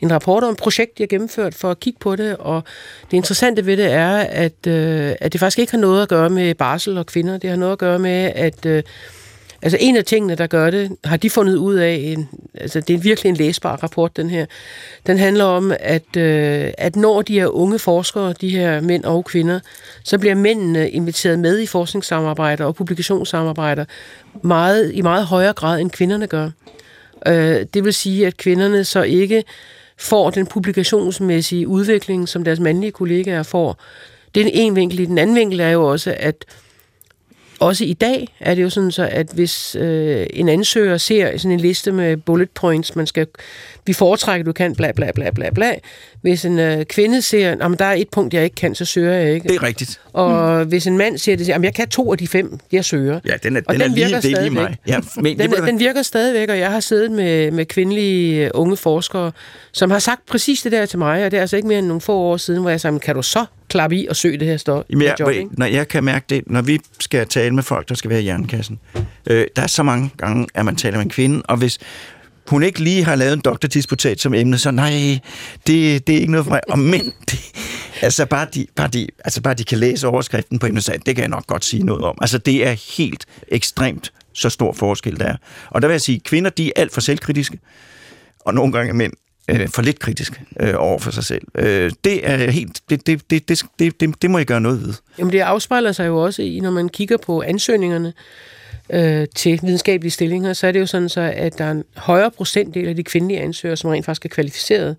[0.00, 2.36] en rapport om et projekt, de har gennemført for at kigge på det.
[2.36, 2.64] Og
[3.10, 6.30] det interessante ved det er, at, øh, at det faktisk ikke har noget at gøre
[6.30, 7.38] med barsel og kvinder.
[7.38, 8.66] Det har noget at gøre med, at...
[8.66, 8.82] Øh,
[9.62, 12.94] Altså en af tingene, der gør det, har de fundet ud af, en, altså det
[12.94, 14.46] er virkelig en læsbar rapport, den her.
[15.06, 19.24] Den handler om, at, øh, at når de her unge forskere, de her mænd og
[19.24, 19.60] kvinder,
[20.04, 23.84] så bliver mændene inviteret med i forskningssamarbejder og publikationssamarbejder
[24.42, 26.50] meget, i meget højere grad, end kvinderne gør.
[27.26, 29.44] Øh, det vil sige, at kvinderne så ikke
[29.98, 33.76] får den publikationsmæssige udvikling, som deres mandlige kollegaer får.
[34.34, 35.06] Det er en en vinkel.
[35.06, 36.44] Den anden vinkel er jo også, at
[37.60, 41.52] også i dag er det jo sådan så, at hvis øh, en ansøger ser sådan
[41.52, 43.26] en liste med bullet points, man skal,
[43.86, 45.74] vi foretrækker, du kan, bla bla bla bla bla.
[46.20, 49.14] Hvis en øh, kvinde ser, at der er et punkt, jeg ikke kan, så søger
[49.14, 49.48] jeg ikke.
[49.48, 50.00] Det er rigtigt.
[50.12, 50.68] Og mm.
[50.68, 53.20] hvis en mand siger, at jeg kan to af de fem, jeg søger.
[53.26, 54.76] Ja, den er, og den, den er lige, det er lige mig.
[54.86, 58.76] Ja, men, den, den virker stadigvæk, og jeg har siddet med, med kvindelige øh, unge
[58.76, 59.32] forskere,
[59.72, 61.86] som har sagt præcis det der til mig, og det er altså ikke mere end
[61.86, 64.48] nogle få år siden, hvor jeg sagde, kan du så klappe i og søge det
[64.48, 64.84] her stof?
[64.90, 67.94] Jamen, jeg, job, når jeg kan mærke det, når vi skal tale med folk, der
[67.94, 68.78] skal være i jernkassen,
[69.26, 71.78] øh, der er så mange gange, at man taler med en kvinde, og hvis
[72.48, 75.18] hun ikke lige har lavet en doktordisputat som emne, så nej,
[75.66, 76.60] det, det er ikke noget for mig.
[76.68, 77.00] Og men,
[77.30, 77.52] det,
[78.02, 81.16] altså, bare de, bare, de, altså bare de kan læse overskriften på emnet, så det
[81.16, 82.18] kan jeg nok godt sige noget om.
[82.20, 85.36] Altså det er helt ekstremt så stor forskel, der er.
[85.70, 87.58] Og der vil jeg sige, at kvinder de er alt for selvkritiske,
[88.40, 89.12] og nogle gange er mænd
[89.48, 91.42] øh, for lidt kritisk øh, over for sig selv.
[91.54, 94.82] Øh, det er helt, det, det, det, det, det, det, det må jeg gøre noget
[94.82, 94.94] ved.
[95.18, 98.12] Jamen det afspejler sig jo også i, når man kigger på ansøgningerne
[98.90, 102.30] øh, til videnskabelige stillinger, så er det jo sådan så, at der er en højere
[102.30, 104.96] procentdel af de kvindelige ansøgere, som rent faktisk er kvalificeret.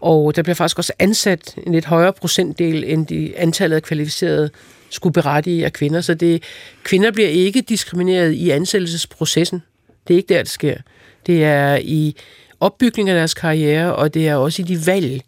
[0.00, 4.50] Og der bliver faktisk også ansat en lidt højere procentdel, end de antallet af kvalificerede
[4.90, 6.00] skulle berettige af kvinder.
[6.00, 6.42] Så det,
[6.84, 9.62] kvinder bliver ikke diskrimineret i ansættelsesprocessen.
[10.08, 10.76] Det er ikke der, det sker.
[11.26, 12.16] Det er i
[12.60, 15.22] opbygning af deres karriere, og det er også i de valg,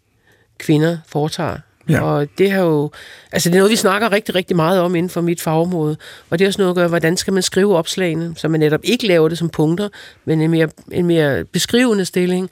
[0.58, 1.58] kvinder foretager.
[1.88, 2.00] Ja.
[2.00, 2.90] Og det har jo,
[3.32, 5.96] altså det er noget, vi snakker rigtig, rigtig meget om inden for mit fagområde.
[6.30, 8.80] Og det er også noget at gøre, hvordan skal man skrive opslagene, så man netop
[8.84, 9.88] ikke laver det som punkter,
[10.24, 12.50] men en mere, en mere beskrivende stilling.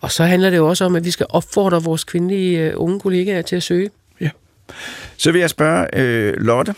[0.00, 3.00] Og så handler det jo også om, at vi skal opfordre vores kvindelige uh, unge
[3.00, 3.90] kollegaer til at søge.
[4.20, 4.30] Ja.
[5.16, 6.74] Så vil jeg spørge øh, Lotte,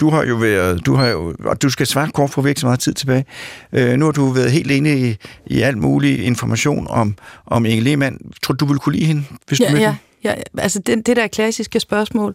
[0.00, 2.66] du har jo været, du har jo, og du skal svare kort for ikke så
[2.66, 3.24] meget tid tilbage.
[3.72, 7.14] Øh, nu har du været helt inde i, i alt mulig information om,
[7.46, 8.18] om Inge Lehmann.
[8.42, 9.94] Tror du, du ville kunne lide hende, hvis ja, du mødte ja,
[10.24, 12.34] ja, altså det, det der klassiske spørgsmål,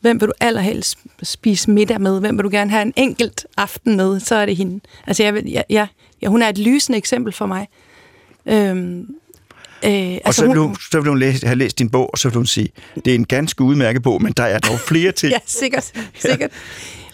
[0.00, 2.20] hvem vil du allerhelst spise middag med?
[2.20, 4.20] Hvem vil du gerne have en enkelt aften med?
[4.20, 4.80] Så er det hende.
[5.06, 5.86] Altså jeg, ja, ja,
[6.22, 7.68] ja, hun er et lysende eksempel for mig.
[8.46, 9.06] Øhm,
[9.84, 12.18] Øh, og altså så, vil hun, så vil hun læse, have læst din bog, og
[12.18, 15.12] så vil hun sige, det er en ganske udmærket bog, men der er dog flere
[15.20, 15.28] til.
[15.28, 15.92] ja, sikkert.
[16.14, 16.50] sikkert.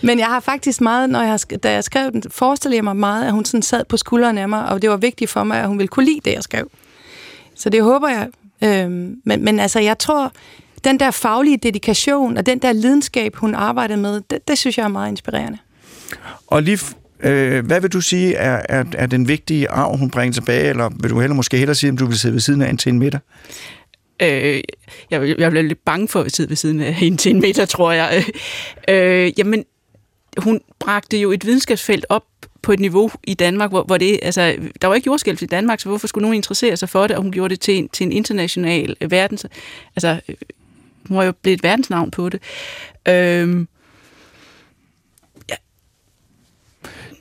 [0.02, 2.96] Men jeg har faktisk meget, når jeg har, da jeg skrev den, forestillede jeg mig
[2.96, 5.60] meget, at hun sådan sad på skuldrene af mig, og det var vigtigt for mig,
[5.60, 6.70] at hun ville kunne lide det, jeg skrev.
[7.54, 8.28] Så det håber jeg.
[8.64, 10.32] Øhm, men, men altså, jeg tror,
[10.84, 14.84] den der faglige dedikation og den der lidenskab, hun arbejdede med, det, det synes jeg
[14.84, 15.58] er meget inspirerende.
[16.46, 16.78] Og lige
[17.20, 20.90] Øh, hvad vil du sige er, er, er den vigtige arv, hun bringer tilbage, eller
[21.00, 22.90] vil du heller måske hellere sige, om du vil sidde ved siden af en til
[22.90, 23.20] en middag?
[24.22, 24.60] Øh,
[25.10, 27.64] jeg, jeg bliver lidt bange for at sidde ved siden af hende til en meter,
[27.64, 28.24] tror jeg.
[28.88, 29.64] Øh, jamen,
[30.38, 32.24] hun bragte jo et videnskabsfelt op
[32.62, 35.80] på et niveau i Danmark, hvor, hvor det, altså, der var ikke jordskælv i Danmark,
[35.80, 38.04] så hvorfor skulle nogen interessere sig for det, og hun gjorde det til en, til
[38.04, 39.46] en international verdens,
[39.96, 40.20] altså,
[41.08, 42.42] hun var jo blevet et verdensnavn på det.
[43.08, 43.66] Øh,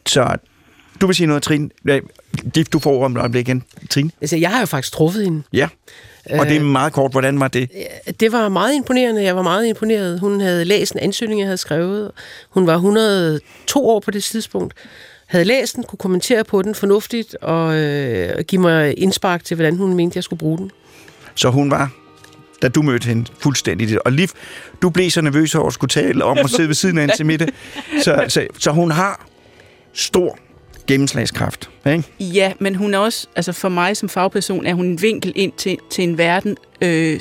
[0.08, 0.38] Så
[1.02, 1.70] du vil sige noget, Trine.
[2.56, 3.64] Det- Du får ordet om et øjeblik igen.
[3.90, 4.12] Trine?
[4.22, 5.44] Altså, jeg har jo faktisk truffet hende.
[5.54, 5.68] Ja.
[6.40, 7.12] Og det er meget kort.
[7.12, 7.70] Hvordan var det?
[8.20, 9.24] Det var meget imponerende.
[9.24, 10.20] Jeg var meget imponeret.
[10.20, 12.12] Hun havde læst en ansøgning, jeg havde skrevet.
[12.50, 14.74] Hun var 102 år på det tidspunkt.
[15.28, 19.76] Havde læst den, kunne kommentere på den fornuftigt og øh, give mig indspark til, hvordan
[19.78, 20.72] hun mente, jeg skulle bruge den.
[21.36, 21.92] Så hun var,
[22.62, 24.00] da du mødte hende, fuldstændig det.
[24.00, 24.28] Og Liv,
[24.82, 27.10] du blev så nervøs over at skulle tale om at sidde ved siden af en
[27.18, 27.48] til middag.
[28.04, 29.27] Så, så, så hun har
[29.98, 30.38] stor
[30.88, 31.70] gennemslagskraft.
[31.86, 32.04] Ikke?
[32.20, 35.52] Ja, men hun er også, altså for mig som fagperson, er hun en vinkel ind
[35.58, 37.20] til, til en verden, øh,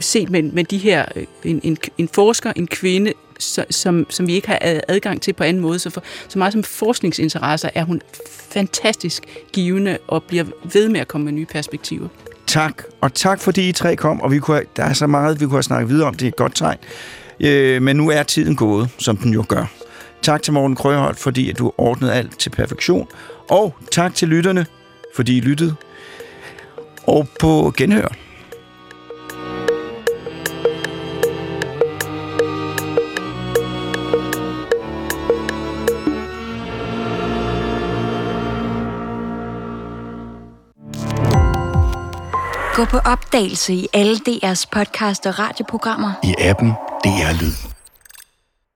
[0.00, 4.26] set med, med de her, øh, en, en, en forsker, en kvinde, så, som, som
[4.26, 5.78] vi ikke har ad- adgang til på anden måde.
[5.78, 8.00] Så for så meget som forskningsinteresser er hun
[8.50, 12.08] fantastisk givende og bliver ved med at komme med nye perspektiver.
[12.46, 15.40] Tak, og tak fordi I tre kom, og vi kunne, have- der er så meget,
[15.40, 16.78] vi kunne have snakket videre om, det er et godt tegn.
[17.40, 19.66] Øh, men nu er tiden gået, som den jo gør.
[20.22, 23.08] Tak til Morten Krøholt, fordi at du ordnede alt til perfektion.
[23.50, 24.66] Og tak til lytterne,
[25.14, 25.74] fordi I lyttede.
[27.06, 28.08] Og på genhør.
[42.74, 46.12] Gå på opdagelse i alle DR's podcast og radioprogrammer.
[46.24, 46.68] I appen
[47.04, 47.71] DR Lyd.